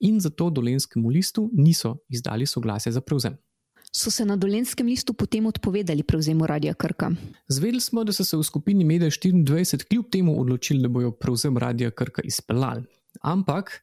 In 0.00 0.20
zato 0.20 0.50
dolenskemu 0.50 1.08
listu 1.08 1.48
niso 1.52 1.96
izdali 2.08 2.46
soglasja 2.46 2.92
za 2.92 3.00
prevzem. 3.00 3.38
So 3.92 4.10
se 4.10 4.24
na 4.24 4.36
dolenskem 4.36 4.86
listu 4.86 5.14
potem 5.14 5.46
odpovedali 5.46 6.02
prevzemu 6.02 6.46
Radia 6.46 6.74
Krka? 6.74 7.12
Zvedeli 7.48 7.80
smo, 7.80 8.04
da 8.04 8.12
so 8.12 8.24
se 8.24 8.36
v 8.36 8.42
skupini 8.42 8.84
Media 8.84 9.08
24 9.08 9.88
kljub 9.88 10.10
temu 10.12 10.40
odločili, 10.40 10.82
da 10.82 10.88
bojo 10.88 11.12
prevzem 11.12 11.56
Radia 11.58 11.90
Krka 11.90 12.22
izpeljali. 12.22 12.84
Ampak 13.22 13.80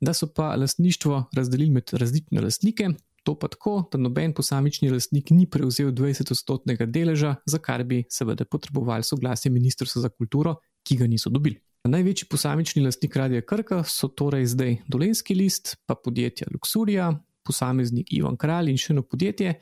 da 0.00 0.14
so 0.14 0.28
pa 0.34 0.54
lastništvo 0.56 1.24
razdelili 1.36 1.70
med 1.70 1.90
različne 1.92 2.40
lastnike, 2.40 2.88
to 3.22 3.34
pa 3.38 3.48
tako, 3.48 3.88
da 3.92 3.98
noben 3.98 4.32
posamični 4.34 4.90
lastnik 4.90 5.30
ni 5.30 5.46
prevzel 5.50 5.90
20-odstotnega 5.92 6.86
deleža, 6.86 7.34
za 7.46 7.58
kar 7.58 7.84
bi 7.84 8.04
seveda 8.10 8.44
potrebovali 8.44 9.04
soglasje 9.04 9.50
Ministrstva 9.50 10.02
za 10.02 10.08
kulturo, 10.08 10.54
ki 10.82 10.96
ga 10.96 11.06
niso 11.06 11.30
dobili. 11.30 11.60
Največji 11.84 12.28
posamični 12.30 12.82
lastnik 12.82 13.16
Radia 13.16 13.42
Krka 13.42 13.82
so 13.84 14.08
torej 14.08 14.46
zdaj 14.46 14.76
Dolenski 14.88 15.34
list, 15.34 15.76
pa 15.86 15.94
podjetja 15.94 16.46
Luxurija, 16.54 17.12
posameznik 17.44 18.12
Ivan 18.12 18.36
Kralj 18.36 18.72
in 18.72 18.80
še 18.80 18.92
eno 18.92 19.02
podjetje, 19.02 19.54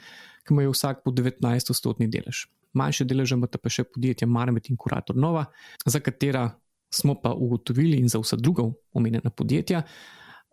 ki 0.47 0.55
ima 0.55 0.67
vsak 0.71 1.03
po 1.05 1.11
19-odstotni 1.15 2.09
delež. 2.11 2.47
Manjše 2.77 3.07
deleže 3.09 3.35
imata 3.39 3.59
pa 3.59 3.73
še 3.73 3.87
podjetja 3.89 4.29
Marmet 4.29 4.71
in 4.71 4.79
Kurator 4.79 5.17
Nova, 5.17 5.47
za 5.87 6.01
katera 6.01 6.49
smo 6.93 7.17
pa 7.21 7.33
ugotovili 7.35 7.99
in 7.99 8.09
za 8.09 8.21
vsa 8.23 8.39
druga 8.39 8.67
omenjena 8.95 9.31
podjetja, 9.31 9.83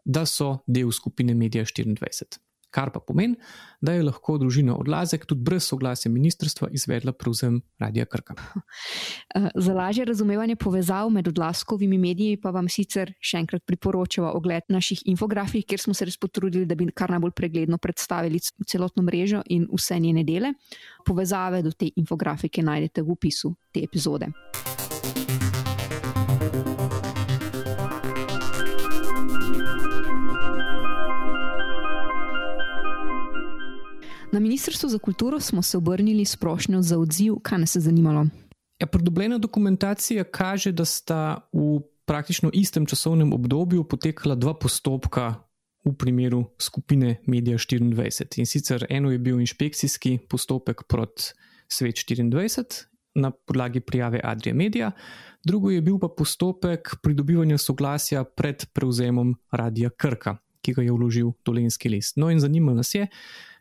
da 0.03 0.25
so 0.25 0.63
del 0.67 0.91
skupine 0.91 1.33
Media 1.33 1.63
24. 1.63 2.39
Kar 2.73 2.89
pa 2.89 2.97
pomeni, 2.99 3.35
da 3.81 3.93
je 3.93 4.01
lahko 4.01 4.39
družina 4.41 4.73
odlazek 4.73 5.27
tudi 5.29 5.45
brez 5.45 5.67
soglasja 5.69 6.09
ministrstva 6.09 6.71
izvedla 6.73 7.13
prevzem 7.13 7.59
Radia 7.79 8.07
Krka. 8.09 8.33
Za 9.65 9.75
lažje 9.77 10.07
razumevanje 10.09 10.55
povezav 10.55 11.11
med 11.13 11.27
odlaskovimi 11.29 11.97
mediji 12.01 12.41
pa 12.41 12.49
vam 12.49 12.69
sicer 12.69 13.13
še 13.21 13.43
enkrat 13.43 13.65
priporočamo 13.69 14.33
ogled 14.33 14.65
naših 14.73 15.05
infografik, 15.13 15.67
kjer 15.69 15.85
smo 15.85 15.93
se 15.93 16.09
res 16.09 16.17
potrudili, 16.17 16.65
da 16.65 16.75
bi 16.75 16.89
kar 16.89 17.13
najbolj 17.13 17.37
pregledno 17.37 17.77
predstavili 17.77 18.41
celotno 18.41 19.05
mrežo 19.05 19.45
in 19.53 19.69
vse 19.69 19.99
njene 19.99 20.25
dele. 20.25 20.55
Povezave 21.05 21.61
do 21.61 21.71
te 21.77 21.93
infografike 21.95 22.65
najdete 22.65 23.05
v 23.05 23.13
opisu 23.13 23.53
te 23.71 23.85
epizode. 23.85 24.33
Na 34.33 34.39
Ministrstvo 34.39 34.89
za 34.89 34.97
kulturo 34.97 35.39
smo 35.39 35.61
se 35.61 35.77
obrnili 35.77 36.25
s 36.25 36.35
prošnjo 36.35 36.81
za 36.81 36.97
odziv, 36.99 37.35
kaj 37.41 37.59
nas 37.59 37.75
je 37.75 37.81
zanimalo. 37.81 38.25
Ja, 38.79 38.87
pridobljena 38.87 39.37
dokumentacija 39.37 40.23
kaže, 40.23 40.71
da 40.71 40.85
sta 40.85 41.49
v 41.53 41.81
praktično 42.05 42.49
istem 42.53 42.85
časovnem 42.85 43.33
obdobju 43.33 43.83
potekala 43.83 44.35
dva 44.35 44.53
postopka 44.59 45.35
v 45.85 45.93
primeru 45.93 46.45
skupine 46.57 47.21
Media 47.27 47.57
24. 47.57 48.39
In 48.39 48.45
sicer 48.45 48.87
eno 48.89 49.11
je 49.11 49.19
bil 49.19 49.39
inšpekcijski 49.39 50.17
postopek 50.29 50.83
proti 50.89 51.23
Svet 51.67 51.95
24 51.95 52.83
na 53.15 53.31
podlagi 53.31 53.79
prijave 53.79 54.19
Adrija 54.23 54.55
Media, 54.55 54.91
drugo 55.45 55.69
je 55.69 55.81
bil 55.81 55.99
pa 55.99 56.07
postopek 56.17 56.95
pridobivanja 57.03 57.57
soglasja 57.57 58.23
pred 58.23 58.65
prevzemom 58.73 59.35
Radia 59.51 59.89
Krka, 59.89 60.37
ki 60.61 60.73
ga 60.73 60.81
je 60.81 60.91
vložil 60.91 61.31
Dolenski 61.45 61.89
list. 61.89 62.17
No 62.17 62.31
in 62.31 62.39
zanima 62.39 62.73
nas 62.73 62.95
je, 62.95 63.07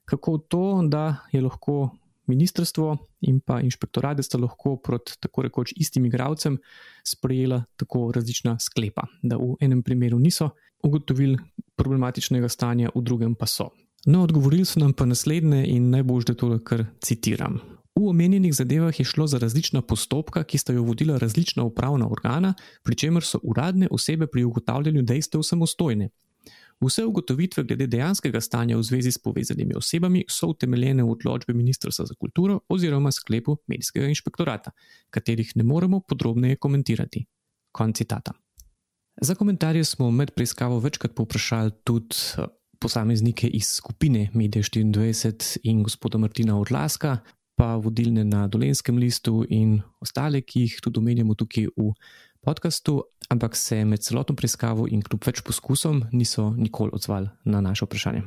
kako 0.05 0.39
to, 0.39 0.83
da 0.89 1.17
je 1.33 1.43
lahko 1.43 1.91
ministrstvo 2.27 2.97
in 3.21 3.41
pa 3.41 3.61
inšpektorat, 3.61 4.17
da 4.17 4.23
sta 4.23 4.39
lahko 4.39 4.77
proti 4.77 5.19
tako 5.21 5.43
rekoč 5.43 5.73
istim 5.77 6.07
igravcem 6.07 6.59
sprejela 7.07 7.65
tako 7.77 8.13
različna 8.15 8.59
sklepa, 8.61 9.07
da 9.23 9.37
v 9.37 9.57
enem 9.61 9.83
primeru 9.83 10.19
niso 10.19 10.51
ugotovili 10.83 11.39
problematičnega 11.77 12.49
stanja, 12.49 12.91
v 12.95 13.03
drugem 13.03 13.35
pa 13.35 13.47
so. 13.47 13.71
No, 14.07 14.23
odgovorili 14.23 14.65
so 14.65 14.81
nam 14.81 14.93
pa 14.93 15.07
naslednje 15.07 15.65
in 15.67 15.91
najbolj, 15.91 16.25
da 16.27 16.35
to 16.35 16.59
kar 16.65 16.85
citiram. 17.01 17.61
V 17.95 18.09
omenjenih 18.09 18.55
zadevah 18.55 18.99
je 18.99 19.05
šlo 19.05 19.27
za 19.27 19.39
različna 19.39 19.83
postopka, 19.83 20.43
ki 20.45 20.59
sta 20.59 20.73
jo 20.73 20.83
vodila 20.83 21.19
različna 21.19 21.63
upravna 21.63 22.09
organa, 22.11 22.55
pri 22.83 22.97
čemer 22.97 23.23
so 23.23 23.39
uradne 23.43 23.89
osebe 23.91 24.27
pri 24.27 24.45
ugotavljanju 24.45 25.03
dejstev 25.03 25.43
samostojne. 25.43 26.09
Vse 26.83 27.05
ugotovitve 27.05 27.63
glede 27.63 27.87
dejanskega 27.87 28.41
stanja 28.41 28.77
v 28.77 28.83
zvezi 28.83 29.13
s 29.13 29.19
povezanimi 29.19 29.75
osebami 29.79 30.25
so 30.29 30.49
utemeljene 30.51 31.03
v 31.03 31.11
odločbi 31.15 31.55
Ministrstva 31.55 32.07
za 32.07 32.15
kulturo 32.19 32.61
oziroma 32.69 33.13
sklepu 33.13 33.57
medijskega 33.67 34.09
inšpektorata, 34.11 34.71
katerih 35.11 35.53
ne 35.55 35.63
moremo 35.63 36.01
podrobneje 36.01 36.57
komentirati. 36.57 37.27
Konc 37.73 37.97
citata. 37.97 38.33
Za 39.21 39.35
komentarje 39.35 39.85
smo 39.85 40.11
med 40.11 40.31
preiskavo 40.35 40.79
večkrat 40.79 41.15
povprašali 41.15 41.71
tudi 41.85 42.17
eh, 42.39 42.45
posameznike 42.81 43.47
iz 43.47 43.67
skupine 43.67 44.31
Media 44.35 44.63
24 44.63 45.59
in 45.63 45.83
gospoda 45.83 46.19
Martina 46.19 46.59
Orlaska, 46.59 47.19
pa 47.55 47.77
vodilne 47.77 48.25
na 48.25 48.47
Dolenskem 48.49 48.99
listu 48.99 49.45
in 49.49 49.81
ostale, 50.01 50.41
ki 50.41 50.61
jih 50.61 50.81
tudi 50.83 50.99
omenjamo 50.99 51.35
tukaj 51.35 51.69
v 51.77 51.93
podkastu, 52.45 53.03
ampak 53.29 53.57
se 53.57 53.85
med 53.85 54.03
celotno 54.03 54.37
preiskavo 54.37 54.87
in 54.91 55.03
kljub 55.03 55.27
več 55.27 55.43
poskusom 55.47 56.05
niso 56.13 56.51
nikoli 56.57 56.91
odzvali 56.93 57.31
na 57.45 57.61
naše 57.61 57.87
vprašanje. 57.87 58.23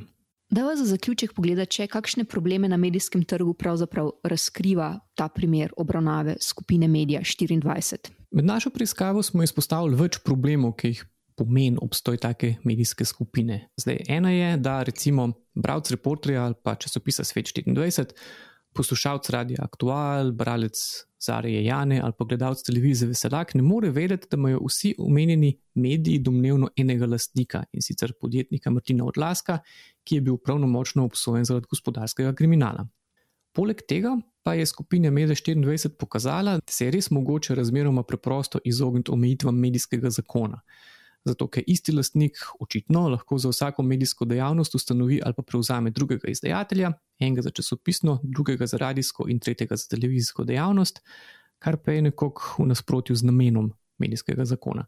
Da 0.49 0.63
vas 0.63 0.80
za 0.80 0.86
zaključek 0.86 1.34
pogleda, 1.34 1.65
če 1.65 1.88
kakšne 1.89 2.23
probleme 2.30 2.69
na 2.69 2.78
medijskem 2.78 3.23
trgu 3.25 3.56
pravzaprav 3.58 4.12
razkriva 4.23 4.91
ta 5.17 5.28
primer 5.28 5.73
obravnave 5.78 6.38
skupine 6.41 6.88
Media 6.88 7.21
24. 7.25 8.12
Med 8.32 8.45
našo 8.45 8.69
preiskavo 8.69 9.23
smo 9.23 9.43
izpostavili 9.43 9.97
več 9.97 10.19
problemov, 10.23 10.75
ki 10.78 10.93
jih 10.93 11.04
pomeni 11.36 11.82
obstoj 11.82 12.17
take 12.21 12.56
medijske 12.63 13.06
skupine. 13.06 13.65
Zdaj, 13.82 14.06
ena 14.08 14.32
je, 14.32 14.58
da 14.58 14.84
recimo 14.84 15.32
bralec 15.56 15.91
reporterja 15.91 16.45
ali 16.45 16.56
pa 16.63 16.75
časopisa 16.75 17.23
Svet 17.23 17.51
24 17.51 18.13
poslušalec 18.75 19.30
radia 19.30 19.63
Aktual, 19.63 20.32
bralec 20.32 20.78
Zarije 21.26 21.64
Jane 21.66 22.00
ali 22.04 22.14
pa 22.18 22.26
gledalec 22.26 22.64
televizije 22.64 23.08
Veselak 23.08 23.54
ne 23.54 23.62
more 23.62 23.90
vedeti, 23.90 24.28
da 24.32 24.38
imajo 24.38 24.60
vsi 24.68 24.96
omenjeni 24.98 25.54
mediji 25.74 26.20
domnevno 26.20 26.70
enega 26.78 27.06
lastnika 27.06 27.64
in 27.74 27.82
sicer 27.82 28.14
podjetnika 28.22 28.70
Martina 28.70 29.06
Odlaska, 29.06 29.60
ki 30.04 30.16
je 30.16 30.22
bil 30.22 30.38
pravnomočno 30.38 31.06
obsojen 31.06 31.46
zaradi 31.46 31.68
gospodarskega 31.70 32.34
kriminala. 32.34 32.88
Poleg 33.56 33.82
tega 33.88 34.18
pa 34.44 34.54
je 34.54 34.66
skupina 34.66 35.12
Mede 35.12 35.34
24 35.34 35.90
pokazala, 36.00 36.58
da 36.58 36.72
se 36.72 36.86
je 36.86 36.92
res 36.92 37.10
mogoče 37.12 37.56
razmeroma 37.56 38.04
preprosto 38.04 38.60
izogniti 38.64 39.12
omejitvam 39.12 39.56
medijskega 39.60 40.10
zakona 40.10 40.62
zato 41.26 41.48
ker 41.50 41.64
isti 41.68 41.92
lastnik 41.92 42.38
očitno 42.60 43.08
lahko 43.10 43.38
za 43.38 43.50
vsako 43.50 43.84
medijsko 43.84 44.26
dejavnost 44.26 44.76
ustanovi 44.76 45.22
ali 45.26 45.34
pa 45.34 45.44
prevzame 45.44 45.92
drugega 45.92 46.30
izdajatelja, 46.32 46.92
enega 47.20 47.42
za 47.42 47.50
časopisno, 47.50 48.20
drugega 48.24 48.68
za 48.68 48.78
radijsko 48.78 49.30
in 49.30 49.40
tretjega 49.40 49.76
za 49.76 49.88
televizijsko 49.90 50.44
dejavnost, 50.44 51.02
kar 51.60 51.78
pa 51.78 51.92
je 51.92 52.02
nekako 52.02 52.64
v 52.64 52.68
nasprotju 52.68 53.16
z 53.16 53.26
namenom 53.26 53.72
medijskega 53.98 54.46
zakona. 54.46 54.86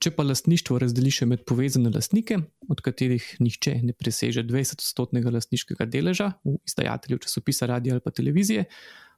Če 0.00 0.12
pa 0.16 0.24
lastništvo 0.24 0.78
razdeli 0.80 1.10
še 1.12 1.26
med 1.28 1.42
povezane 1.48 1.90
lastnike, 1.92 2.38
od 2.70 2.80
katerih 2.84 3.24
nihče 3.42 3.74
ne 3.84 3.92
preseže 3.92 4.44
20-odstotnega 4.48 5.32
lastniškega 5.34 5.84
deleža 5.90 6.30
v 6.44 6.56
izdajatelju 6.68 7.18
časopisa, 7.26 7.68
radia 7.68 7.96
ali 7.96 8.04
pa 8.04 8.12
televizije, 8.14 8.64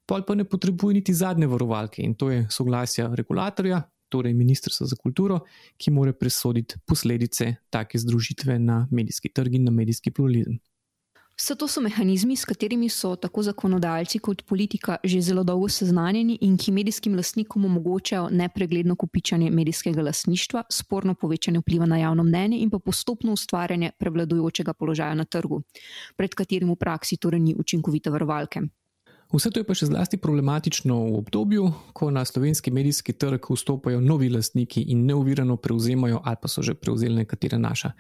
pol 0.09 0.25
pa 0.27 0.35
ne 0.35 0.47
potrebuje 0.49 0.99
niti 0.99 1.15
zadnje 1.15 1.47
varovalke 1.53 2.03
in 2.03 2.17
to 2.19 2.31
je 2.33 2.47
soglasja 2.51 3.11
regulatorja, 3.15 3.83
torej 4.13 4.37
Ministrstva 4.37 4.87
za 4.87 4.99
kulturo, 5.01 5.41
ki 5.77 5.91
mora 5.91 6.13
presoditi 6.13 6.81
posledice 6.87 7.55
take 7.71 7.99
združitve 7.99 8.59
na 8.59 8.85
medijski 8.91 9.33
trg 9.33 9.57
in 9.57 9.65
na 9.71 9.75
medijski 9.75 10.13
pluralizem. 10.13 10.61
Vse 11.37 11.55
to 11.57 11.67
so 11.69 11.81
mehanizmi, 11.81 12.37
s 12.37 12.45
katerimi 12.45 12.89
so 12.89 13.15
tako 13.17 13.43
zakonodajalci 13.43 14.19
kot 14.19 14.43
politika 14.47 14.97
že 15.05 15.21
zelo 15.21 15.45
dolgo 15.45 15.69
seznanjeni 15.69 16.37
in 16.41 16.57
ki 16.57 16.73
medijskim 16.73 17.17
lastnikom 17.17 17.65
omogočajo 17.65 18.29
nepregledno 18.31 18.97
kupičanje 18.97 19.51
medijskega 19.51 20.03
lastništva, 20.03 20.63
sporno 20.71 21.15
povečanje 21.15 21.59
vpliva 21.59 21.87
na 21.87 21.99
javno 21.99 22.23
mnenje 22.23 22.59
in 22.59 22.71
pa 22.71 22.79
postopno 22.79 23.33
ustvarjanje 23.33 23.91
prevladujočega 23.99 24.73
položaja 24.73 25.15
na 25.15 25.25
trgu, 25.25 25.63
pred 26.17 26.35
katerim 26.35 26.71
v 26.71 26.77
praksi 26.77 27.17
torej 27.17 27.41
ni 27.41 27.55
učinkovite 27.59 28.11
varovalke. 28.11 28.61
Vse 29.33 29.49
to 29.49 29.63
je 29.63 29.65
pa 29.65 29.73
še 29.73 29.87
zlasti 29.89 30.19
problematično 30.21 30.93
v 30.93 31.13
obdobju, 31.17 31.63
ko 31.97 32.11
na 32.13 32.21
slovenski 32.29 32.69
medijski 32.69 33.15
trg 33.17 33.47
vstopajo 33.49 34.01
novi 34.05 34.29
lastniki 34.29 34.83
in 34.93 35.07
neuvirano 35.09 35.57
prevzemajo, 35.57 36.21
ali 36.21 36.37
pa 36.43 36.51
so 36.53 36.61
že 36.63 36.75
prevzeli 36.77 37.23
nekatera 37.23 37.57
naša 37.59 37.95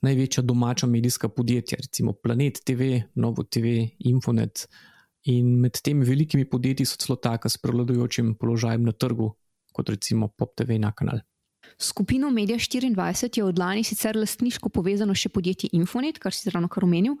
največja 0.00 0.42
domača 0.42 0.88
medijska 0.88 1.28
podjetja, 1.28 1.78
recimo 1.84 2.14
Planet 2.16 2.62
TV, 2.64 3.02
Novo 3.14 3.44
TV, 3.44 3.90
Infonet. 4.08 4.64
In 5.28 5.58
med 5.60 5.76
temi 5.84 6.06
velikimi 6.08 6.48
podjetji 6.48 6.88
so 6.88 6.96
celo 6.96 7.18
taka 7.20 7.52
s 7.52 7.60
prevladujočim 7.60 8.38
položajem 8.40 8.88
na 8.88 8.96
trgu, 8.96 9.34
kot 9.76 9.92
recimo 9.92 10.32
Pop 10.32 10.56
TV 10.56 10.80
na 10.80 10.94
kanal. 10.96 11.20
Skupino 11.82 12.30
Media 12.30 12.56
24 12.56 13.38
je 13.38 13.44
od 13.44 13.58
lani 13.58 13.84
sicer 13.84 14.16
lastniško 14.16 14.68
povezano 14.68 15.14
še 15.16 15.30
podjetje 15.32 15.70
Infonet, 15.72 16.18
kar 16.20 16.34
si 16.36 16.50
ravno 16.52 16.68
kar 16.68 16.84
omenil, 16.84 17.14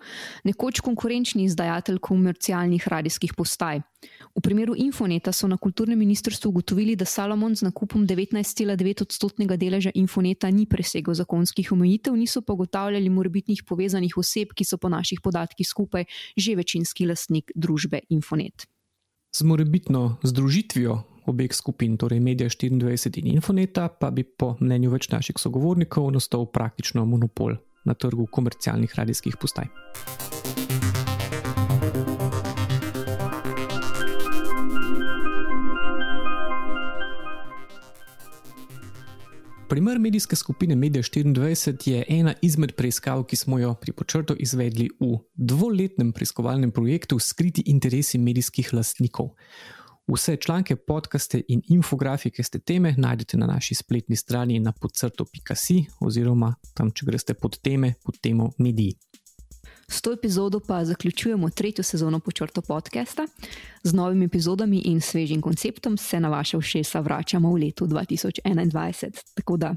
nekoč 0.44 0.82
konkurenčni 0.84 1.46
izdajatelj 1.48 1.96
komercialnih 2.04 2.88
radijskih 2.92 3.32
postaj. 3.38 3.80
V 4.36 4.42
primeru 4.44 4.74
Infoneta 4.76 5.32
so 5.32 5.48
na 5.48 5.56
kulturnem 5.56 5.98
ministrstvu 5.98 6.52
ugotovili, 6.52 6.92
da 6.96 7.08
Salomon 7.08 7.56
z 7.56 7.64
nakupom 7.70 8.04
19,9 8.04 9.02
odstotnega 9.06 9.56
deleža 9.56 9.94
Infoneta 9.94 10.50
ni 10.52 10.66
presegel 10.68 11.16
zakonskih 11.16 11.72
omejitev, 11.72 12.12
niso 12.16 12.44
pa 12.44 12.52
ugotavljali 12.52 13.08
morbitnih 13.08 13.64
povezanih 13.64 14.18
oseb, 14.20 14.52
ki 14.52 14.68
so 14.68 14.76
po 14.76 14.92
naših 14.92 15.24
podatkih 15.24 15.64
skupaj 15.64 16.04
že 16.36 16.58
večinski 16.60 17.08
lastnik 17.08 17.48
družbe 17.56 18.04
Infonet. 18.12 18.68
Z 19.32 19.46
morebitno 19.46 20.18
združitvijo 20.22 21.00
obeh 21.26 21.52
skupin, 21.52 21.96
torej 21.96 22.20
Media 22.20 22.48
24 22.48 23.18
in 23.18 23.34
Infoneta, 23.34 23.88
pa 23.88 24.10
bi 24.10 24.24
po 24.24 24.56
mnenju 24.60 24.90
več 24.90 25.10
naših 25.12 25.36
sogovornikov 25.38 26.12
nastal 26.12 26.46
praktično 26.46 27.04
monopol 27.04 27.56
na 27.84 27.94
trgu 27.94 28.26
komercialnih 28.26 28.94
radijskih 28.94 29.36
postaj. 29.40 29.68
Primer 39.70 39.98
medijske 39.98 40.36
skupine 40.36 40.74
Media 40.76 41.02
24 41.02 41.90
je 41.90 42.04
ena 42.08 42.34
izmed 42.42 42.72
preiskav, 42.74 43.22
ki 43.24 43.36
smo 43.36 43.58
jo 43.58 43.74
pri 43.74 43.92
počrtu 43.92 44.34
izvedli 44.38 44.88
v 45.00 45.18
dvoletnem 45.34 46.10
preiskovalnem 46.12 46.72
projektu 46.74 47.18
Skriti 47.18 47.62
interesi 47.66 48.18
medijskih 48.18 48.72
lastnikov. 48.74 49.28
Vse 50.06 50.36
članke, 50.36 50.76
podkaste 50.76 51.42
in 51.48 51.62
infografike 51.68 52.42
z 52.42 52.50
te 52.50 52.58
teme 52.58 52.94
najdete 52.98 53.36
na 53.36 53.46
naši 53.46 53.74
spletni 53.74 54.16
strani 54.16 54.60
na 54.60 54.72
podcrto.si 54.72 55.84
oziroma 56.00 56.54
tam, 56.74 56.90
če 56.90 57.06
greste 57.06 57.34
pod 57.34 57.58
teme, 57.62 57.94
pod 58.04 58.18
temo 58.20 58.50
mediji. 58.58 58.96
S 59.90 60.02
to 60.02 60.12
epizodo 60.12 60.60
pa 60.60 60.84
zaključujemo 60.84 61.50
tretjo 61.50 61.84
sezono 61.84 62.20
počrto 62.20 62.62
podcasta. 62.62 63.26
Z 63.82 63.92
novimi 63.92 64.24
epizodami 64.24 64.78
in 64.78 65.00
svežim 65.00 65.40
konceptom 65.42 65.96
se 65.96 66.20
na 66.20 66.28
vaše 66.28 66.58
všesa 66.60 67.00
vračamo 67.00 67.52
v 67.52 67.58
letu 67.58 67.86
2021. 67.86 69.10
Tako 69.34 69.56
da 69.56 69.74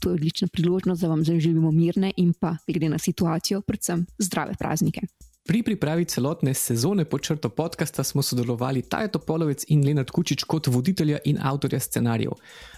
to 0.00 0.10
je 0.10 0.14
odlična 0.14 0.48
priložnost, 0.52 1.02
da 1.02 1.08
vam 1.08 1.24
zaživimo 1.24 1.70
mirne 1.70 2.12
in 2.16 2.32
pa, 2.40 2.56
glede 2.66 2.88
na 2.88 2.98
situacijo, 2.98 3.60
predvsem 3.60 4.06
zdrave 4.18 4.54
praznike. 4.58 5.00
Pri 5.42 5.62
pripravi 5.62 6.04
celotne 6.04 6.54
sezone 6.54 7.04
počrto 7.04 7.48
podcasta 7.48 8.04
smo 8.04 8.22
sodelovali 8.22 8.82
Taja 8.82 9.08
Topolovec 9.08 9.64
in 9.68 9.82
Lenard 9.82 10.10
Kučič 10.10 10.44
kot 10.46 10.66
voditelja 10.70 11.18
in 11.24 11.38
avtorja 11.42 11.80
scenarijev, 11.82 12.32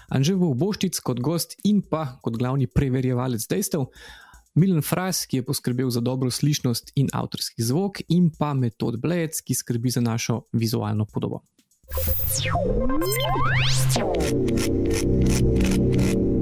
Anžel 0.09 0.40
Boščic 0.40 1.00
kot 1.05 1.20
gost 1.20 1.59
in 1.68 1.83
pa 1.85 2.16
kot 2.24 2.38
glavni 2.40 2.66
preverjevalec 2.66 3.44
dejstev, 3.50 3.85
Milan 4.57 4.81
Fras, 4.83 5.27
ki 5.27 5.42
je 5.42 5.44
poskrbel 5.44 5.90
za 5.90 6.00
dobro 6.00 6.31
slišnost 6.31 6.92
in 6.96 7.09
avtorski 7.12 7.62
zvok, 7.62 8.00
in 8.09 8.31
pa 8.38 8.55
Metod 8.55 8.96
Blejec, 9.00 9.42
ki 9.44 9.55
skrbi 9.55 9.90
za 9.90 10.00
našo 10.00 10.40
vizualno 10.53 11.05
podobo. 11.05 11.42
Thank 15.05 16.14
you. 16.14 16.34